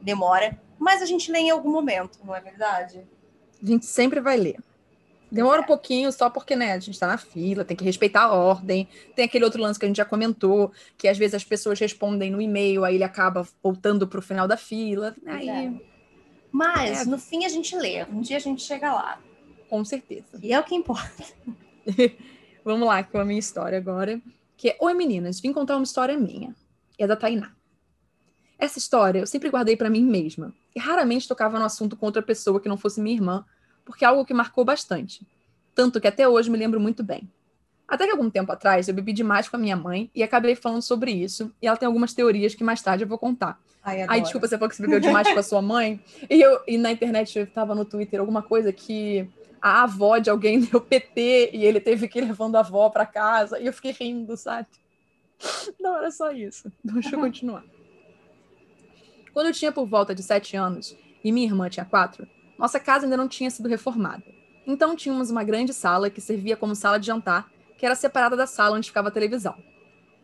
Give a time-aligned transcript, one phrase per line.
[0.00, 3.06] Demora, mas a gente lê em algum momento, não é verdade?
[3.62, 4.58] A gente sempre vai ler.
[5.32, 5.64] Demora é.
[5.64, 8.86] um pouquinho só porque, né, a gente tá na fila, tem que respeitar a ordem.
[9.16, 12.30] Tem aquele outro lance que a gente já comentou, que às vezes as pessoas respondem
[12.30, 15.16] no e-mail, aí ele acaba voltando pro final da fila.
[15.24, 15.72] Aí é.
[16.52, 17.04] Mas, é.
[17.06, 18.04] no fim, a gente lê.
[18.04, 19.18] Um dia a gente chega lá.
[19.70, 20.38] Com certeza.
[20.42, 21.24] E é o que importa.
[22.62, 24.20] Vamos lá com a minha história agora.
[24.54, 26.54] Que é, Oi meninas, vim contar uma história minha.
[26.98, 27.52] É da Tainá.
[28.58, 30.54] Essa história eu sempre guardei para mim mesma.
[30.76, 33.46] E raramente tocava no assunto com outra pessoa que não fosse minha irmã,
[33.92, 35.20] porque é algo que marcou bastante.
[35.74, 37.30] Tanto que até hoje me lembro muito bem.
[37.86, 40.80] Até que algum tempo atrás eu bebi demais com a minha mãe e acabei falando
[40.80, 41.52] sobre isso.
[41.60, 43.60] E ela tem algumas teorias que mais tarde eu vou contar.
[43.84, 46.02] Ai, Ai, desculpa, você falou que você bebeu demais com a sua mãe.
[46.30, 49.28] E, eu, e na internet eu tava no Twitter alguma coisa que
[49.60, 53.04] a avó de alguém deu PT e ele teve que ir levando a avó para
[53.04, 53.60] casa.
[53.60, 54.68] E eu fiquei rindo, sabe?
[55.78, 56.72] Não era só isso.
[56.82, 57.62] Deixa eu continuar.
[59.34, 62.26] Quando eu tinha por volta de sete anos e minha irmã tinha quatro,
[62.62, 64.22] nossa casa ainda não tinha sido reformada.
[64.64, 68.46] Então tínhamos uma grande sala que servia como sala de jantar, que era separada da
[68.46, 69.56] sala onde ficava a televisão.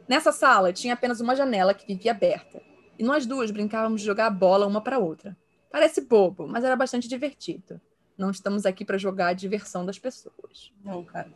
[0.08, 2.62] Nessa sala tinha apenas uma janela que vivia aberta,
[2.96, 5.36] e nós duas brincávamos de jogar a bola uma para outra.
[5.68, 7.80] Parece bobo, mas era bastante divertido.
[8.16, 10.72] Não estamos aqui para jogar a diversão das pessoas.
[10.84, 11.32] Não, cara.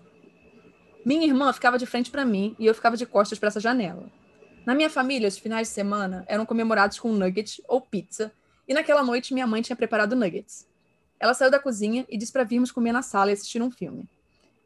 [1.04, 4.08] Minha irmã ficava de frente para mim e eu ficava de costas para essa janela.
[4.64, 8.32] Na minha família, os finais de semana eram comemorados com nuggets ou pizza,
[8.68, 10.70] e naquela noite minha mãe tinha preparado nuggets.
[11.22, 14.08] Ela saiu da cozinha e disse para virmos comer na sala e assistir um filme.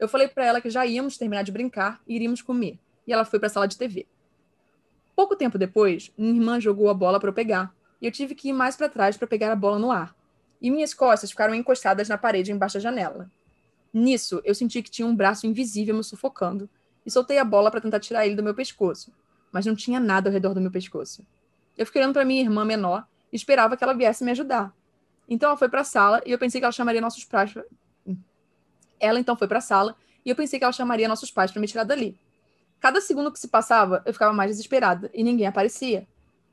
[0.01, 3.27] Eu falei para ela que já íamos terminar de brincar e iríamos comer, e ela
[3.27, 4.07] foi para a sala de TV.
[5.15, 8.49] Pouco tempo depois, minha irmã jogou a bola para eu pegar, e eu tive que
[8.49, 10.17] ir mais para trás para pegar a bola no ar.
[10.59, 13.31] E minhas costas ficaram encostadas na parede embaixo da janela.
[13.93, 16.71] Nisso, eu senti que tinha um braço invisível me sufocando
[17.05, 19.13] e soltei a bola para tentar tirar ele do meu pescoço,
[19.53, 21.23] mas não tinha nada ao redor do meu pescoço.
[21.77, 24.75] Eu fiquei olhando para minha irmã menor e esperava que ela viesse me ajudar.
[25.29, 27.53] Então ela foi para a sala e eu pensei que ela chamaria nossos pais.
[27.53, 27.65] Pra...
[29.01, 31.61] Ela então foi para a sala e eu pensei que ela chamaria nossos pais para
[31.61, 32.19] me tirar dali.
[32.81, 36.07] Cada segundo que se passava, eu ficava mais desesperada e ninguém aparecia.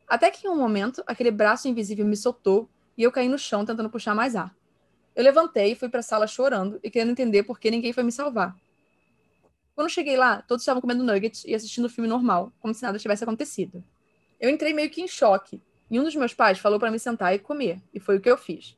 [0.07, 3.65] Até que em um momento, aquele braço invisível me soltou e eu caí no chão
[3.65, 4.55] tentando puxar mais ar.
[5.15, 8.03] Eu levantei e fui para a sala chorando e querendo entender por que ninguém foi
[8.03, 8.55] me salvar.
[9.75, 12.99] Quando cheguei lá, todos estavam comendo nuggets e assistindo o filme normal, como se nada
[12.99, 13.83] tivesse acontecido.
[14.39, 15.61] Eu entrei meio que em choque
[15.93, 18.27] e um dos meus pais falou para me sentar e comer, e foi o que
[18.27, 18.75] eu fiz.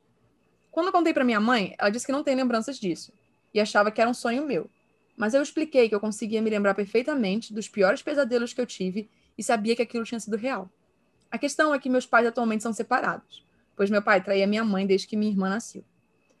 [0.70, 3.10] Quando eu contei para minha mãe, ela disse que não tem lembranças disso
[3.54, 4.68] e achava que era um sonho meu.
[5.16, 9.08] Mas eu expliquei que eu conseguia me lembrar perfeitamente dos piores pesadelos que eu tive
[9.38, 10.68] e sabia que aquilo tinha sido real.
[11.30, 13.42] A questão é que meus pais atualmente são separados,
[13.74, 15.82] pois meu pai traía minha mãe desde que minha irmã nasceu.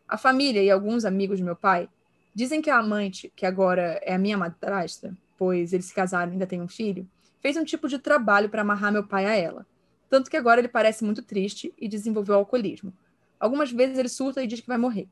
[0.06, 1.88] A família e alguns amigos de meu pai
[2.34, 6.34] dizem que a amante, que agora é a minha madrasta, pois eles se casaram e
[6.34, 7.08] ainda têm um filho,
[7.40, 9.66] fez um tipo de trabalho para amarrar meu pai a ela.
[10.08, 12.92] Tanto que agora ele parece muito triste e desenvolveu alcoolismo.
[13.38, 15.08] Algumas vezes ele surta e diz que vai morrer.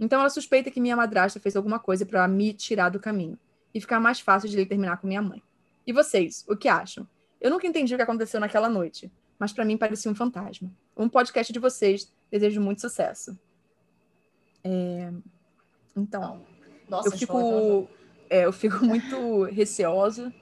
[0.00, 3.38] Então ela suspeita que minha madrasta fez alguma coisa para me tirar do caminho
[3.74, 5.42] e ficar mais fácil de ele terminar com minha mãe.
[5.86, 7.06] E vocês, o que acham?
[7.40, 10.70] Eu nunca entendi o que aconteceu naquela noite, mas para mim parecia um fantasma.
[10.96, 13.38] Um podcast de vocês, desejo muito sucesso.
[14.64, 15.12] É...
[15.96, 16.44] Então,
[16.88, 17.88] Nossa, eu fico,
[18.28, 20.32] é, eu fico muito receosa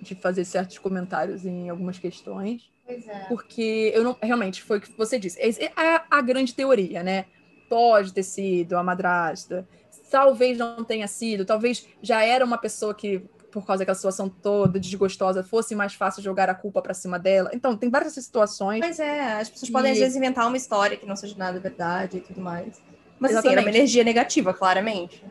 [0.00, 2.70] de fazer certos comentários em algumas questões.
[3.06, 3.24] É.
[3.28, 4.16] Porque eu não.
[4.20, 5.38] Realmente, foi o que você disse.
[5.40, 7.26] É a, a grande teoria, né?
[7.72, 9.66] pode ter sido a madrasta,
[10.10, 13.20] talvez não tenha sido, talvez já era uma pessoa que,
[13.50, 17.48] por causa daquela situação toda desgostosa, fosse mais fácil jogar a culpa para cima dela.
[17.54, 18.80] Então, tem várias situações.
[18.80, 19.72] Mas é, as pessoas e...
[19.72, 22.78] podem às vezes inventar uma história que não seja nada verdade e tudo mais.
[23.18, 23.38] Mas Exatamente.
[23.38, 25.24] assim, era uma energia negativa, claramente.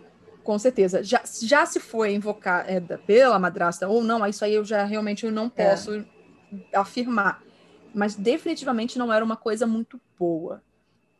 [0.43, 1.03] Com certeza.
[1.03, 5.27] Já, já se foi invocar é, pela madrasta ou não, isso aí eu já realmente
[5.27, 5.69] eu não é.
[5.69, 6.03] posso é.
[6.73, 7.43] afirmar.
[7.93, 10.63] Mas definitivamente não era uma coisa muito boa.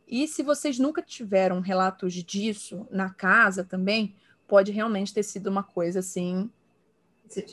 [0.08, 4.14] E se vocês nunca tiveram relatos disso na casa também,
[4.46, 6.50] pode realmente ter sido uma coisa assim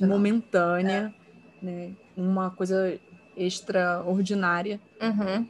[0.02, 1.14] momentânea,
[1.62, 1.66] é.
[1.66, 1.96] né?
[2.18, 3.00] Uma coisa
[3.38, 5.48] extraordinária uhum.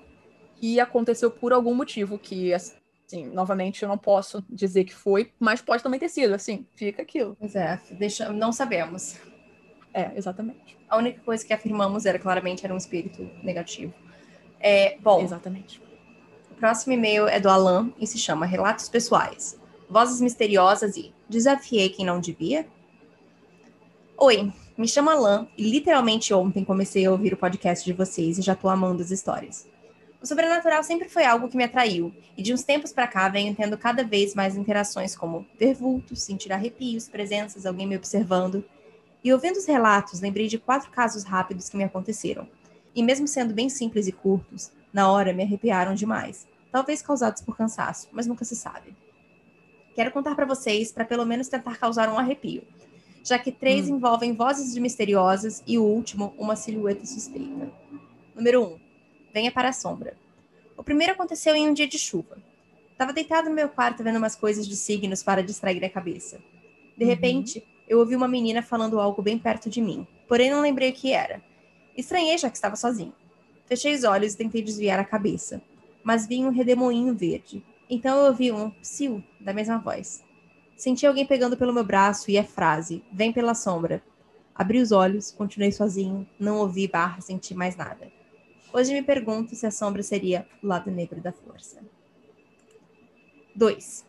[0.58, 5.62] que aconteceu por algum motivo que assim, novamente eu não posso dizer que foi, mas
[5.62, 7.36] pode também ter sido, assim, fica aquilo.
[7.40, 9.18] Pois é, deixa, não sabemos.
[9.94, 10.78] É, exatamente.
[10.88, 13.94] A única coisa que afirmamos era claramente era um espírito negativo.
[14.60, 15.22] É, bom.
[15.22, 15.82] Exatamente
[16.60, 19.58] próximo e-mail é do Alan e se chama Relatos Pessoais.
[19.90, 22.68] Vozes misteriosas e desafiei quem não devia?
[24.18, 28.42] Oi, me chamo Alan e literalmente ontem comecei a ouvir o podcast de vocês e
[28.42, 29.68] já tô amando as histórias.
[30.22, 33.56] O sobrenatural sempre foi algo que me atraiu, e de uns tempos para cá venho
[33.56, 38.66] tendo cada vez mais interações como ver vultos, sentir arrepios, presenças, alguém me observando.
[39.24, 42.48] E ouvindo os relatos, lembrei de quatro casos rápidos que me aconteceram.
[42.96, 47.56] E mesmo sendo bem simples e curtos, na hora me arrepiaram demais, talvez causados por
[47.56, 48.96] cansaço, mas nunca se sabe.
[49.94, 52.64] Quero contar para vocês para pelo menos tentar causar um arrepio,
[53.24, 53.96] já que três hum.
[53.96, 57.70] envolvem vozes misteriosas e o último, uma silhueta suspeita.
[58.36, 58.66] Número 1.
[58.66, 58.80] Um,
[59.34, 60.16] venha para a sombra.
[60.78, 62.38] O primeiro aconteceu em um dia de chuva.
[62.92, 66.40] Estava deitado no meu quarto vendo umas coisas de signos para distrair a cabeça.
[66.98, 67.10] De uhum.
[67.10, 70.94] repente, eu ouvi uma menina falando algo bem perto de mim, porém não lembrei o
[70.94, 71.42] que era.
[71.98, 73.14] Estranhei já que estava sozinho.
[73.66, 75.60] Fechei os olhos e tentei desviar a cabeça,
[76.04, 77.66] mas vi um redemoinho verde.
[77.90, 80.24] Então eu ouvi um psiu da mesma voz.
[80.78, 84.04] Senti alguém pegando pelo meu braço e a frase: Vem pela sombra.
[84.54, 88.12] Abri os olhos, continuei sozinho, não ouvi barra, senti mais nada.
[88.72, 91.82] Hoje me pergunto se a sombra seria o lado negro da força.
[93.56, 94.06] 2.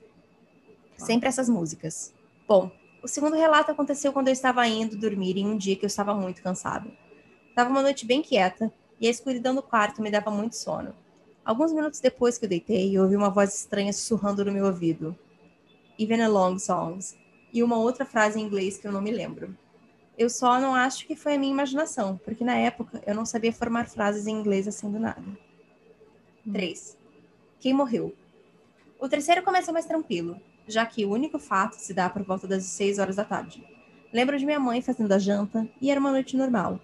[0.96, 2.12] Sempre essas músicas.
[2.46, 2.70] Bom,
[3.02, 6.14] o segundo relato aconteceu quando eu estava indo dormir em um dia que eu estava
[6.14, 6.91] muito cansado.
[7.49, 10.94] Estava uma noite bem quieta e a escuridão do quarto me dava muito sono.
[11.44, 15.17] Alguns minutos depois que eu deitei, eu ouvi uma voz estranha sussurrando no meu ouvido.
[15.99, 17.17] Even along songs.
[17.52, 19.56] E uma outra frase em inglês que eu não me lembro.
[20.17, 23.52] Eu só não acho que foi a minha imaginação, porque na época eu não sabia
[23.52, 25.25] formar frases em inglês assim do nada.
[26.52, 26.97] 3.
[26.97, 27.06] Hum.
[27.58, 28.14] Quem morreu?
[28.99, 32.64] O terceiro começa mais tranquilo, já que o único fato se dá por volta das
[32.64, 33.62] 6 horas da tarde.
[34.12, 36.80] Lembro de minha mãe fazendo a janta e era uma noite normal.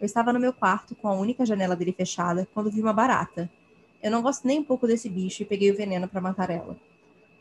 [0.00, 3.50] Eu estava no meu quarto com a única janela dele fechada quando vi uma barata.
[4.02, 6.76] Eu não gosto nem um pouco desse bicho e peguei o veneno para matar ela.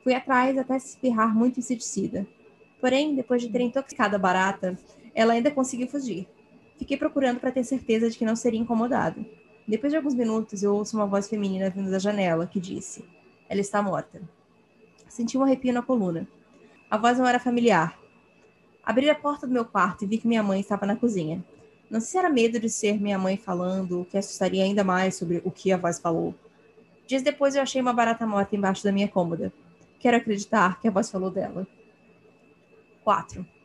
[0.03, 2.27] Fui atrás até se espirrar muito inseticida.
[2.81, 4.77] Porém, depois de ter intoxicado a barata,
[5.15, 6.27] ela ainda conseguiu fugir.
[6.77, 9.25] Fiquei procurando para ter certeza de que não seria incomodado.
[9.67, 13.05] Depois de alguns minutos, eu ouço uma voz feminina vindo da janela que disse:
[13.47, 14.21] Ela está morta.
[15.09, 16.25] Senti um arrepio na coluna.
[16.89, 17.99] A voz não era familiar.
[18.83, 21.43] Abri a porta do meu quarto e vi que minha mãe estava na cozinha.
[21.89, 25.15] Não sei se era medo de ser minha mãe falando, o que assustaria ainda mais
[25.15, 26.33] sobre o que a voz falou.
[27.05, 29.51] Dias depois eu achei uma barata morta embaixo da minha cômoda.
[29.99, 31.67] Quero acreditar que a voz falou dela.
[33.03, 33.59] 4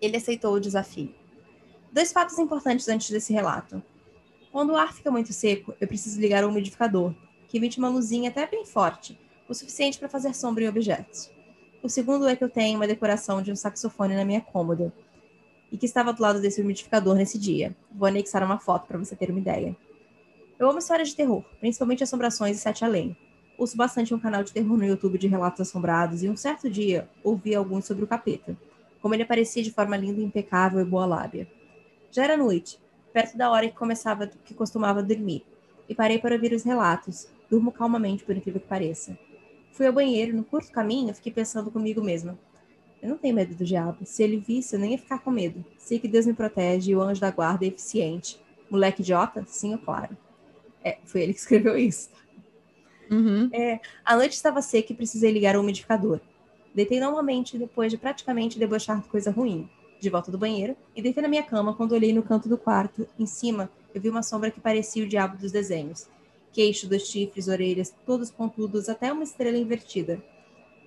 [0.00, 1.14] ele aceitou o desafio.
[1.90, 3.82] Dois fatos importantes antes desse relato.
[4.52, 7.14] Quando o ar fica muito seco, eu preciso ligar o umidificador,
[7.48, 9.18] que emite uma luzinha até bem forte,
[9.48, 11.30] o suficiente para fazer sombra em objetos.
[11.82, 14.92] O segundo é que eu tenho uma decoração de um saxofone na minha cômoda,
[15.70, 17.76] e que estava do lado desse umidificador nesse dia.
[17.90, 19.76] Vou anexar uma foto para você ter uma ideia.
[20.58, 23.16] Eu amo histórias de terror, principalmente assombrações e sete além.
[23.58, 27.08] Ouço bastante um canal de terror no YouTube de relatos assombrados e um certo dia
[27.22, 28.56] ouvi alguns sobre o capeta
[29.06, 31.46] como ele aparecia de forma linda, impecável e boa lábia.
[32.10, 32.80] Já era noite,
[33.12, 35.44] perto da hora que começava que costumava dormir,
[35.88, 37.28] e parei para ouvir os relatos.
[37.48, 39.16] Durmo calmamente, por incrível que pareça.
[39.76, 42.38] Fui ao banheiro, no curto caminho, fiquei pensando comigo mesma.
[43.02, 44.06] Eu não tenho medo do diabo.
[44.06, 45.62] Se ele visse, eu nem ia ficar com medo.
[45.76, 48.40] Sei que Deus me protege e o anjo da guarda é eficiente.
[48.70, 49.44] Moleque idiota?
[49.46, 50.16] Sim, é claro.
[50.82, 52.08] É, foi ele que escreveu isso.
[53.10, 53.50] Uhum.
[53.52, 56.20] É, a noite estava seca e precisei ligar o umidificador.
[56.74, 59.68] Deitei normalmente depois de praticamente debochar de coisa ruim,
[60.00, 63.06] de volta do banheiro, e deitei na minha cama quando olhei no canto do quarto.
[63.18, 66.08] Em cima, eu vi uma sombra que parecia o diabo dos desenhos.
[66.56, 70.24] Queixo, dois chifres, orelhas, todos pontudos, até uma estrela invertida.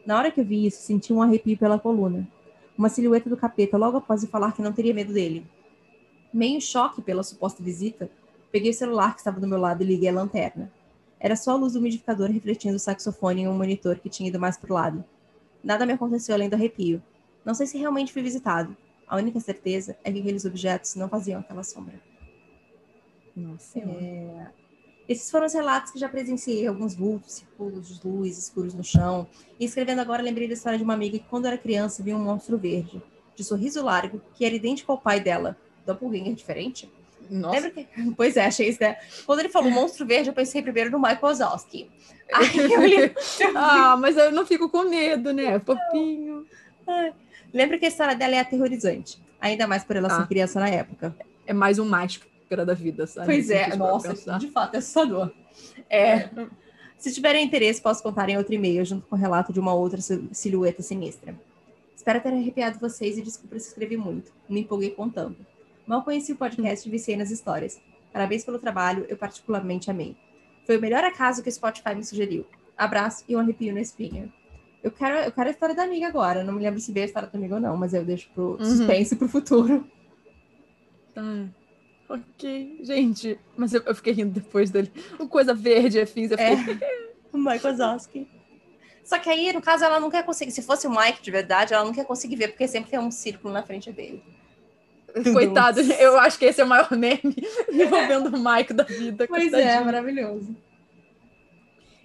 [0.04, 2.28] Na hora que eu vi isso, senti um arrepio pela coluna.
[2.76, 5.46] Uma silhueta do capeta logo após eu falar que não teria medo dele.
[6.34, 8.10] Meio em choque pela suposta visita,
[8.52, 10.74] peguei o celular que estava do meu lado e liguei a lanterna.
[11.20, 14.40] Era só a luz do umidificador refletindo o saxofone em um monitor que tinha ido
[14.40, 15.06] mais para o lado.
[15.64, 17.00] Nada me aconteceu além do arrepio.
[17.46, 18.76] Não sei se realmente fui visitado.
[19.08, 22.02] A única certeza é que aqueles objetos não faziam aquela sombra.
[23.36, 23.78] Nossa.
[23.78, 24.59] É...
[25.10, 29.28] Esses foram os relatos que já presenciei, alguns vultos, círculos de luz, escuros no chão.
[29.60, 32.24] E escrevendo agora, lembrei da história de uma amiga que, quando era criança, viu um
[32.24, 33.02] monstro verde,
[33.36, 35.58] de sorriso largo, que era idêntico ao pai dela.
[35.84, 36.88] Doppelganger diferente?
[37.28, 37.56] Nossa.
[37.56, 37.88] Lembra que...
[38.16, 39.00] Pois é, achei isso, né?
[39.26, 41.36] Quando ele falou monstro verde, eu pensei primeiro no Michael
[42.72, 43.12] eu li...
[43.56, 45.60] ah, mas eu não fico com medo, né?
[45.60, 46.46] Fofinho.
[47.52, 49.20] Lembra que a história dela é aterrorizante.
[49.42, 50.22] Ainda mais por ela ah.
[50.22, 51.16] ser criança na época.
[51.48, 51.86] É mais um
[52.50, 53.28] máscara da vida, sabe?
[53.28, 55.32] Pois é, nossa, de fato, é assustador.
[55.90, 56.30] É.
[56.98, 60.00] Se tiverem interesse, posso contar em outro e-mail, junto com o relato de uma outra
[60.32, 61.36] silhueta sinistra.
[61.96, 64.32] Espero ter arrepiado vocês e desculpa se escrevi muito.
[64.50, 65.38] Me empolguei contando.
[65.86, 67.80] Mal conheci o podcast e viciei nas histórias.
[68.12, 70.18] Parabéns pelo trabalho, eu particularmente amei.
[70.66, 72.46] Foi o melhor acaso que o Spotify me sugeriu.
[72.78, 74.32] Abraço e um arrepio na espinha.
[74.82, 76.44] Eu quero, eu quero a história da amiga agora.
[76.44, 78.52] Não me lembro se veio a história da amiga ou não, mas eu deixo pro
[78.52, 78.66] uhum.
[78.66, 79.86] suspense pro futuro.
[81.14, 81.50] Tá.
[82.10, 84.92] Ok, gente, mas eu, eu fiquei rindo depois dele.
[85.20, 86.88] Uma coisa verde, afins, eu fiquei...
[86.88, 87.10] É.
[87.32, 88.28] O Mike Wazowski.
[89.04, 90.52] Só que aí, no caso, ela não quer conseguir.
[90.52, 93.12] Se fosse o Mike de verdade, ela não quer conseguir ver, porque sempre tem um
[93.12, 94.24] círculo na frente dele.
[95.34, 97.22] Coitado, eu acho que esse é o maior meme
[97.72, 99.28] envolvendo o Mike da vida.
[99.28, 99.70] Pois é, coitadinho.
[99.70, 100.56] é, maravilhoso.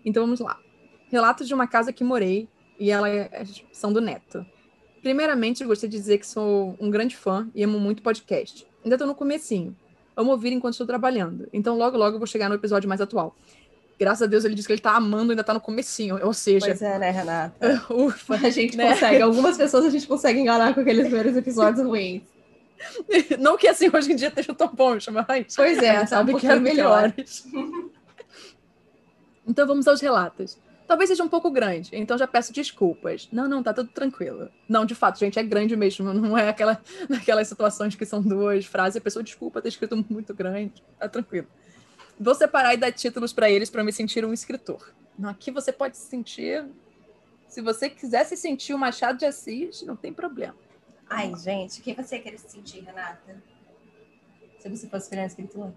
[0.04, 0.58] Então vamos lá.
[1.10, 4.44] Relatos de uma casa que morei e ela é, são do Neto.
[5.02, 8.66] Primeiramente, eu gostaria de dizer que sou um grande fã e amo muito podcast.
[8.82, 9.76] Ainda estou no comecinho.
[10.16, 11.48] Amo ouvir enquanto estou trabalhando.
[11.52, 13.36] Então, logo, logo eu vou chegar no episódio mais atual.
[13.98, 16.18] Graças a Deus, ele disse que ele tá amando e ainda tá no comecinho.
[16.24, 16.66] Ou seja...
[16.66, 17.84] Pois é, né, Renata?
[17.92, 18.34] Ufa.
[18.34, 18.92] A gente né?
[18.92, 19.22] consegue.
[19.22, 22.22] Algumas pessoas a gente consegue enganar com aqueles primeiros episódios ruins.
[23.38, 25.54] Não que assim hoje em dia esteja tão bons, mas...
[25.54, 27.02] Pois é, gente sabe sabe que é eram melhor.
[27.02, 27.46] melhores.
[29.46, 30.58] então vamos aos relatos.
[30.86, 33.28] Talvez seja um pouco grande, então já peço desculpas.
[33.32, 34.50] Não, não, tá tudo tranquilo.
[34.68, 36.12] Não, de fato, gente, é grande mesmo.
[36.12, 40.34] Não é aquela, naquelas situações que são duas frases, a pessoa, desculpa, tá escrito muito
[40.34, 40.82] grande.
[40.98, 41.46] Tá tranquilo.
[42.20, 44.92] Vou separar e dar títulos para eles para me sentir um escritor.
[45.24, 46.64] Aqui você pode se sentir.
[47.48, 50.56] Se você quiser se sentir o Machado de Assis, não tem problema.
[51.08, 53.42] Ai, gente, quem você quer se sentir, Renata?
[54.58, 55.72] Se você fosse criança escritor?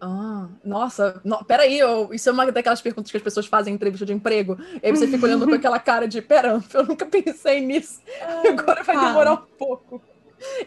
[0.00, 3.76] Ah, nossa, no, peraí, eu, isso é uma daquelas perguntas que as pessoas fazem em
[3.76, 4.58] entrevista de emprego.
[4.82, 8.00] E aí você fica olhando com aquela cara de, pera, eu nunca pensei nisso.
[8.46, 10.02] Agora vai demorar um pouco.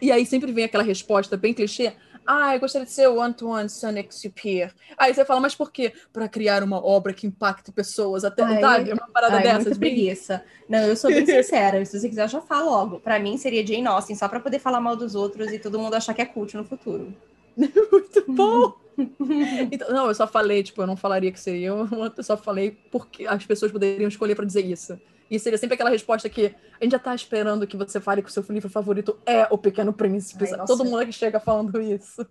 [0.02, 1.94] E aí sempre vem aquela resposta bem clichê.
[2.26, 4.74] Ah, eu gostaria de ser o Antoine Saint-Exupéry.
[4.98, 5.94] Aí você fala, mas por quê?
[6.12, 8.92] Para criar uma obra que impacte pessoas até, Ai, sabe?
[8.92, 9.64] Uma parada Ai, dessas.
[9.66, 10.44] muita bem- preguiça.
[10.68, 11.86] Não, eu sou bem sincera.
[11.86, 13.00] Se você quiser, já falo logo.
[13.00, 15.94] Pra mim, seria Jane Austen, só pra poder falar mal dos outros e todo mundo
[15.94, 17.14] achar que é cult no futuro.
[17.56, 18.74] Muito bom!
[19.72, 21.88] Então, não, eu só falei, tipo, eu não falaria que seria eu,
[22.18, 25.00] eu só falei porque as pessoas poderiam escolher para dizer isso.
[25.30, 28.30] E seria sempre aquela resposta que a gente já tá esperando que você fale que
[28.30, 30.46] o seu livro favorito é O Pequeno Príncipe.
[30.46, 30.66] Ai.
[30.66, 32.26] Todo mundo que chega falando isso.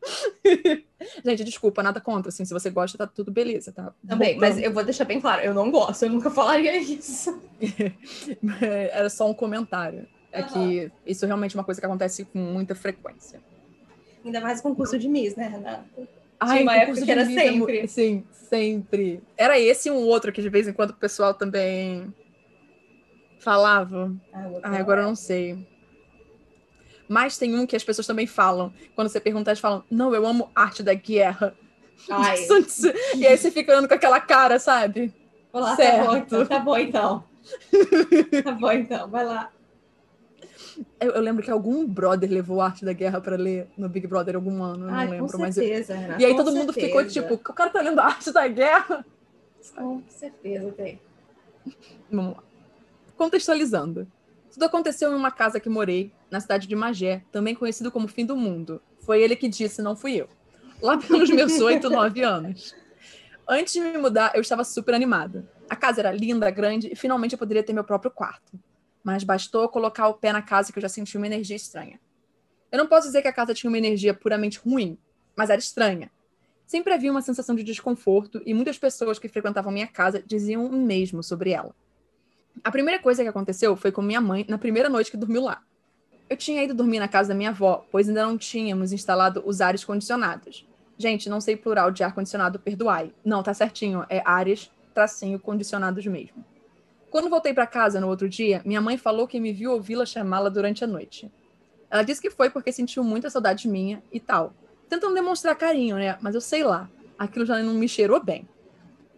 [1.24, 3.92] gente, desculpa, nada contra, assim, se você gosta, tá tudo beleza, tá?
[4.06, 7.40] Também, mas eu vou deixar bem claro, eu não gosto, eu nunca falaria isso.
[8.92, 10.06] Era só um comentário.
[10.30, 10.48] É Aham.
[10.48, 13.40] que isso realmente é uma coisa que acontece com muita frequência.
[14.24, 15.84] Ainda mais concurso de Miss, né, Renata?
[16.40, 17.88] Ai, uma época que era Miss é sempre.
[17.88, 19.22] Sim, sempre.
[19.36, 22.12] Era esse e um outro que de vez em quando o pessoal também
[23.38, 24.12] falava.
[24.32, 25.58] Ah, Ah, agora eu não sei.
[27.08, 28.72] Mas tem um que as pessoas também falam.
[28.94, 31.54] Quando você pergunta, elas falam: Não, eu amo arte da guerra.
[32.10, 32.36] Ai.
[33.16, 35.12] E aí você fica olhando com aquela cara, sabe?
[35.52, 36.26] olá, tá bom certo.
[36.26, 36.46] então.
[36.46, 37.24] Tá bom então.
[38.44, 39.50] tá bom então, vai lá.
[41.00, 44.36] Eu, eu lembro que algum brother levou arte da guerra pra ler no Big Brother
[44.36, 45.32] algum ano, eu não Ai, lembro.
[45.32, 46.22] com Mas eu- certeza, Renata.
[46.22, 47.20] E aí todo mundo ficou certeza.
[47.22, 49.04] tipo: O cara tá lendo a arte da guerra?
[49.76, 51.00] Com certeza tem.
[52.10, 52.42] Vamos lá.
[53.16, 54.06] Contextualizando.
[54.52, 58.24] Tudo aconteceu em uma casa que morei, na cidade de Magé, também conhecido como Fim
[58.24, 58.80] do Mundo.
[59.00, 60.28] Foi ele que disse, não fui eu.
[60.80, 62.74] Lá pelos meus oito, nove anos.
[63.48, 65.44] Antes de me mudar, eu estava super animada.
[65.68, 68.58] A casa era linda, grande e finalmente eu poderia ter meu próprio quarto.
[69.08, 71.98] Mas bastou colocar o pé na casa que eu já senti uma energia estranha.
[72.70, 74.98] Eu não posso dizer que a casa tinha uma energia puramente ruim,
[75.34, 76.10] mas era estranha.
[76.66, 80.70] Sempre havia uma sensação de desconforto e muitas pessoas que frequentavam minha casa diziam o
[80.70, 81.74] mesmo sobre ela.
[82.62, 85.62] A primeira coisa que aconteceu foi com minha mãe na primeira noite que dormiu lá.
[86.28, 89.62] Eu tinha ido dormir na casa da minha avó, pois ainda não tínhamos instalado os
[89.62, 90.68] ares condicionados.
[90.98, 93.14] Gente, não sei plural de ar-condicionado, perdoai.
[93.24, 96.44] Não, tá certinho, é ares, tracinho, condicionados mesmo.
[97.10, 100.50] Quando voltei para casa no outro dia, minha mãe falou que me viu ouvi-la chamá-la
[100.50, 101.30] durante a noite.
[101.90, 104.52] Ela disse que foi porque sentiu muita saudade minha e tal.
[104.88, 106.18] Tentando demonstrar carinho, né?
[106.20, 106.88] Mas eu sei lá,
[107.18, 108.46] aquilo já não me cheirou bem.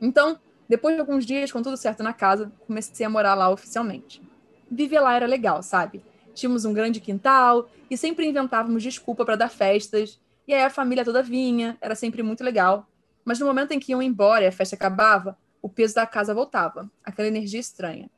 [0.00, 4.22] Então, depois de alguns dias com tudo certo na casa, comecei a morar lá oficialmente.
[4.70, 6.00] Viver lá era legal, sabe?
[6.32, 10.20] Tínhamos um grande quintal e sempre inventávamos desculpa para dar festas.
[10.46, 12.86] E aí a família toda vinha, era sempre muito legal.
[13.24, 16.34] Mas no momento em que iam embora e a festa acabava, o peso da casa
[16.34, 18.10] voltava, aquela energia estranha.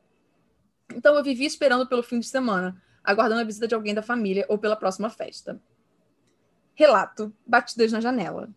[0.95, 4.45] Então eu vivia esperando pelo fim de semana, aguardando a visita de alguém da família
[4.47, 5.61] ou pela próxima festa.
[6.75, 8.49] Relato: batidas na janela.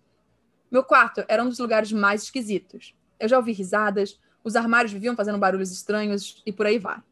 [0.70, 2.94] Meu quarto era um dos lugares mais esquisitos.
[3.18, 7.02] Eu já ouvi risadas, os armários viviam fazendo barulhos estranhos e por aí vai.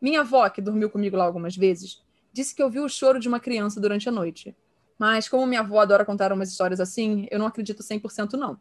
[0.00, 2.02] Minha avó, que dormiu comigo lá algumas vezes,
[2.32, 4.56] disse que ouviu o choro de uma criança durante a noite.
[4.98, 8.58] Mas como minha avó adora contar umas histórias assim, eu não acredito 100% não.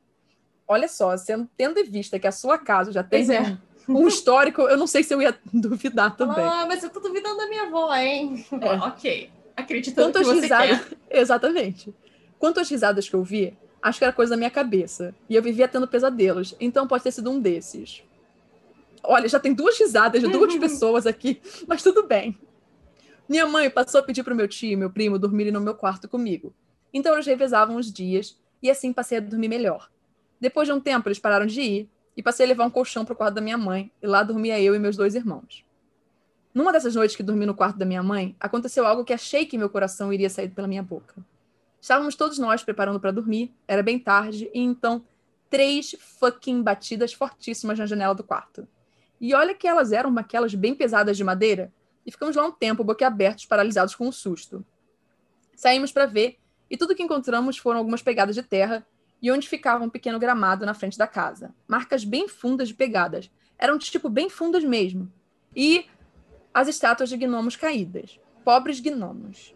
[0.71, 3.57] Olha só, sendo, tendo em vista que a sua casa já tem é.
[3.89, 6.45] um, um histórico, eu não sei se eu ia duvidar também.
[6.45, 8.45] Ah, mas eu tô duvidando da minha avó, hein?
[8.53, 8.71] É.
[8.87, 9.29] ok.
[9.53, 10.79] Acreditando Quantas que você risadas.
[10.79, 10.97] quer.
[11.19, 11.93] Exatamente.
[12.39, 15.13] Quantas risadas que eu vi, acho que era coisa da minha cabeça.
[15.29, 16.55] E eu vivia tendo pesadelos.
[16.57, 18.01] Então pode ter sido um desses.
[19.03, 22.39] Olha, já tem duas risadas de duas pessoas aqui, mas tudo bem.
[23.27, 26.07] Minha mãe passou a pedir pro meu tio e meu primo dormirem no meu quarto
[26.07, 26.53] comigo.
[26.93, 29.91] Então eles revezavam os dias e assim passei a dormir melhor.
[30.41, 33.13] Depois de um tempo, eles pararam de ir e passei a levar um colchão para
[33.13, 35.63] o quarto da minha mãe e lá dormia eu e meus dois irmãos.
[36.51, 39.57] Numa dessas noites que dormi no quarto da minha mãe, aconteceu algo que achei que
[39.57, 41.15] meu coração iria sair pela minha boca.
[41.79, 45.05] Estávamos todos nós preparando para dormir, era bem tarde, e então
[45.49, 48.67] três fucking batidas fortíssimas na janela do quarto.
[49.19, 51.71] E olha que elas eram aquelas bem pesadas de madeira,
[52.05, 54.65] e ficamos lá um tempo boquiabertos, paralisados com um susto.
[55.55, 56.37] Saímos para ver,
[56.69, 58.85] e tudo que encontramos foram algumas pegadas de terra
[59.21, 61.53] e onde ficava um pequeno gramado na frente da casa.
[61.67, 63.29] Marcas bem fundas de pegadas.
[63.57, 65.11] Eram tipo bem fundas mesmo.
[65.55, 65.85] E
[66.53, 68.19] as estátuas de gnomos caídas.
[68.43, 69.53] Pobres gnomos.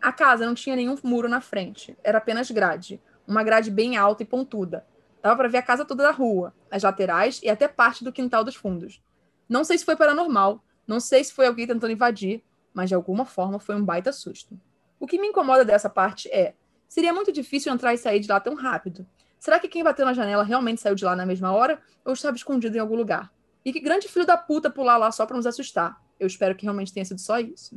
[0.00, 4.22] A casa não tinha nenhum muro na frente, era apenas grade, uma grade bem alta
[4.22, 4.86] e pontuda.
[5.22, 8.44] Dava para ver a casa toda da rua, as laterais e até parte do quintal
[8.44, 9.02] dos fundos.
[9.48, 12.44] Não sei se foi paranormal, não sei se foi alguém tentando invadir,
[12.74, 14.60] mas de alguma forma foi um baita susto.
[15.00, 16.54] O que me incomoda dessa parte é:
[16.94, 19.04] seria muito difícil entrar e sair de lá tão rápido.
[19.40, 22.36] Será que quem bateu na janela realmente saiu de lá na mesma hora ou estava
[22.36, 23.32] escondido em algum lugar?
[23.64, 26.00] E que grande filho da puta pular lá só para nos assustar.
[26.20, 27.76] Eu espero que realmente tenha sido só isso.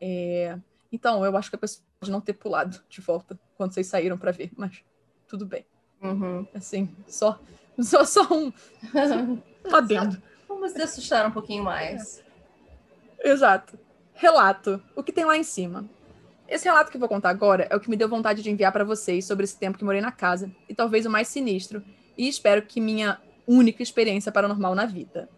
[0.00, 0.56] É...
[0.92, 4.16] Então, eu acho que a pessoa pode não ter pulado de volta quando vocês saíram
[4.16, 4.84] para ver, mas
[5.26, 5.66] tudo bem.
[6.00, 6.46] Uhum.
[6.54, 7.40] Assim, só,
[7.80, 8.52] só, só um,
[9.66, 10.22] um adendo.
[10.46, 12.22] Vamos assustar um pouquinho mais.
[13.18, 13.30] É.
[13.30, 13.76] Exato.
[14.14, 14.80] Relato.
[14.94, 15.97] O que tem lá em cima?
[16.48, 18.82] Esse relato que vou contar agora é o que me deu vontade de enviar para
[18.82, 21.84] vocês sobre esse tempo que morei na casa, e talvez o mais sinistro,
[22.16, 25.28] e espero que minha única experiência paranormal na vida.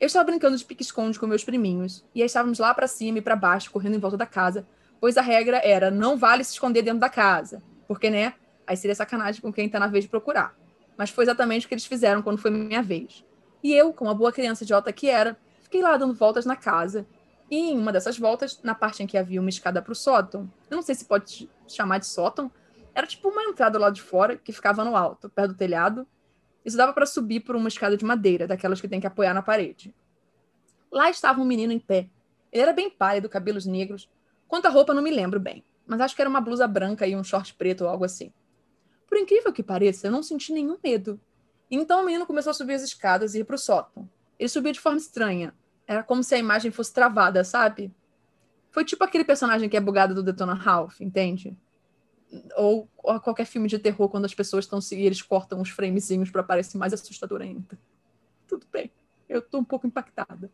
[0.00, 3.22] Eu estava brincando de pique-esconde com meus priminhos, e aí estávamos lá para cima e
[3.22, 4.66] para baixo, correndo em volta da casa,
[4.98, 8.32] pois a regra era não vale se esconder dentro da casa, porque, né,
[8.66, 10.56] aí seria sacanagem com quem está na vez de procurar.
[10.96, 13.22] Mas foi exatamente o que eles fizeram quando foi minha vez.
[13.62, 17.06] E eu, como a boa criança idiota que era, fiquei lá dando voltas na casa,
[17.54, 20.50] e em uma dessas voltas, na parte em que havia uma escada para o sótão,
[20.68, 22.50] eu não sei se pode chamar de sótão,
[22.92, 26.06] era tipo uma entrada lá de fora que ficava no alto, perto do telhado,
[26.64, 29.40] isso dava para subir por uma escada de madeira, daquelas que tem que apoiar na
[29.42, 29.94] parede.
[30.90, 32.08] Lá estava um menino em pé.
[32.50, 34.08] Ele era bem pálido, cabelos negros.
[34.48, 37.14] Quanto à roupa, não me lembro bem, mas acho que era uma blusa branca e
[37.14, 38.32] um short preto ou algo assim.
[39.06, 41.20] Por incrível que pareça, eu não senti nenhum medo.
[41.70, 44.08] Então o menino começou a subir as escadas e ir para o sótão.
[44.38, 45.54] Ele subia de forma estranha.
[45.86, 47.94] Era como se a imagem fosse travada, sabe?
[48.70, 51.56] Foi tipo aquele personagem que é bugado do Detona Ralph, entende?
[52.56, 56.30] ou, ou qualquer filme de terror quando as pessoas estão se eles cortam uns framezinhos
[56.30, 57.78] para parecer mais assustador ainda.
[58.46, 58.90] Tudo bem.
[59.28, 60.50] Eu tô um pouco impactada.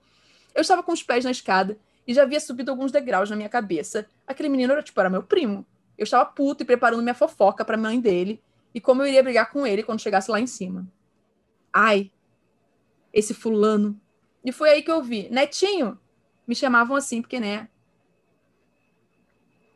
[0.54, 3.48] Eu estava com os pés na escada e já havia subido alguns degraus na minha
[3.48, 4.06] cabeça.
[4.26, 5.64] Aquele menino era tipo era meu primo.
[5.96, 8.42] Eu estava puto e preparando minha fofoca para a mãe dele
[8.74, 10.86] e como eu iria brigar com ele quando chegasse lá em cima.
[11.72, 12.10] Ai,
[13.12, 14.00] esse fulano.
[14.44, 15.98] E foi aí que eu vi, Netinho.
[16.46, 17.68] Me chamavam assim porque, né?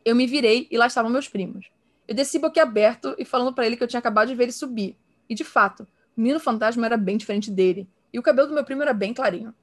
[0.03, 1.69] Eu me virei e lá estavam meus primos.
[2.07, 4.97] Eu desci boquiaberto e falando para ele que eu tinha acabado de ver ele subir.
[5.27, 8.63] E de fato, o menino fantasma era bem diferente dele, e o cabelo do meu
[8.63, 9.53] primo era bem clarinho.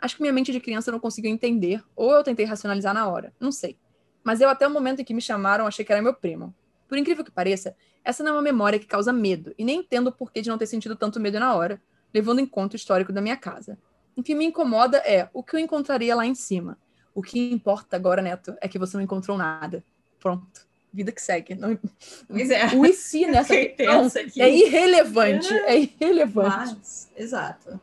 [0.00, 3.32] Acho que minha mente de criança não conseguiu entender, ou eu tentei racionalizar na hora,
[3.40, 3.78] não sei.
[4.22, 6.54] Mas eu, até o momento em que me chamaram, achei que era meu primo.
[6.88, 10.08] Por incrível que pareça, essa não é uma memória que causa medo, e nem entendo
[10.08, 11.80] o porquê de não ter sentido tanto medo na hora,
[12.12, 13.78] levando em conta o histórico da minha casa.
[14.16, 16.78] O que me incomoda é o que eu encontraria lá em cima.
[17.14, 19.84] O que importa agora, Neto, é que você não encontrou nada.
[20.20, 21.56] Pronto vida que segue.
[21.56, 21.72] Não...
[21.72, 22.76] É.
[22.76, 25.52] O e se nessa questão é irrelevante.
[25.52, 26.76] É, é irrelevante.
[26.76, 27.80] Mas, exato.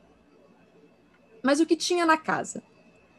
[1.44, 2.64] Mas o que tinha na casa?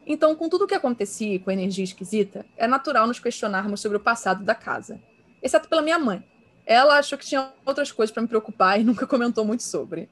[0.07, 3.98] Então, com tudo o que acontecia com a energia esquisita, é natural nos questionarmos sobre
[3.98, 5.01] o passado da casa.
[5.42, 6.25] Exceto pela minha mãe.
[6.64, 10.09] Ela achou que tinha outras coisas para me preocupar e nunca comentou muito sobre.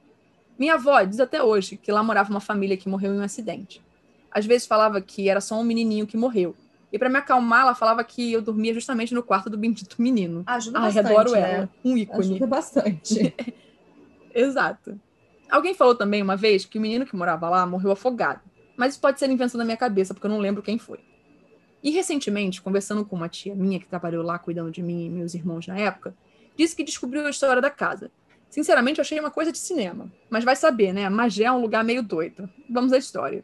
[0.57, 3.81] Minha avó diz até hoje que lá morava uma família que morreu em um acidente.
[4.29, 6.55] Às vezes falava que era só um menininho que morreu,
[6.91, 10.43] e para me acalmar, ela falava que eu dormia justamente no quarto do bendito menino.
[10.45, 11.53] Ajuda Ai, bastante, adoro né?
[11.53, 11.69] ela.
[11.85, 12.19] Um ícone.
[12.19, 13.33] Ajuda bastante.
[14.35, 14.99] Exato.
[15.49, 18.41] Alguém falou também uma vez que o menino que morava lá morreu afogado.
[18.75, 20.99] Mas isso pode ser invenção da minha cabeça, porque eu não lembro quem foi.
[21.81, 25.33] E recentemente, conversando com uma tia minha que trabalhou lá cuidando de mim e meus
[25.33, 26.13] irmãos na época,
[26.57, 28.11] disse que descobriu a história da casa.
[28.51, 30.11] Sinceramente, eu achei uma coisa de cinema.
[30.29, 31.09] Mas vai saber, né?
[31.09, 32.47] Magé é um lugar meio doido.
[32.69, 33.43] Vamos à história.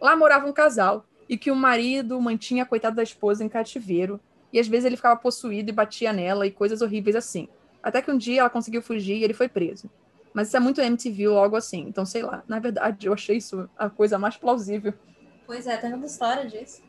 [0.00, 4.18] Lá morava um casal e que o marido mantinha a coitada da esposa em cativeiro,
[4.52, 7.48] e às vezes ele ficava possuído e batia nela e coisas horríveis assim.
[7.82, 9.88] Até que um dia ela conseguiu fugir e ele foi preso.
[10.32, 12.42] Mas isso é muito MTV ou algo assim, então sei lá.
[12.48, 14.94] Na verdade, eu achei isso a coisa mais plausível.
[15.46, 16.82] Pois é, tem uma história disso.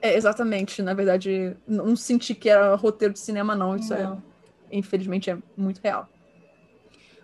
[0.00, 0.82] É, exatamente.
[0.82, 3.74] Na verdade, não senti que era roteiro de cinema, não.
[3.74, 4.22] Isso é, não.
[4.70, 6.08] é, infelizmente, é muito real.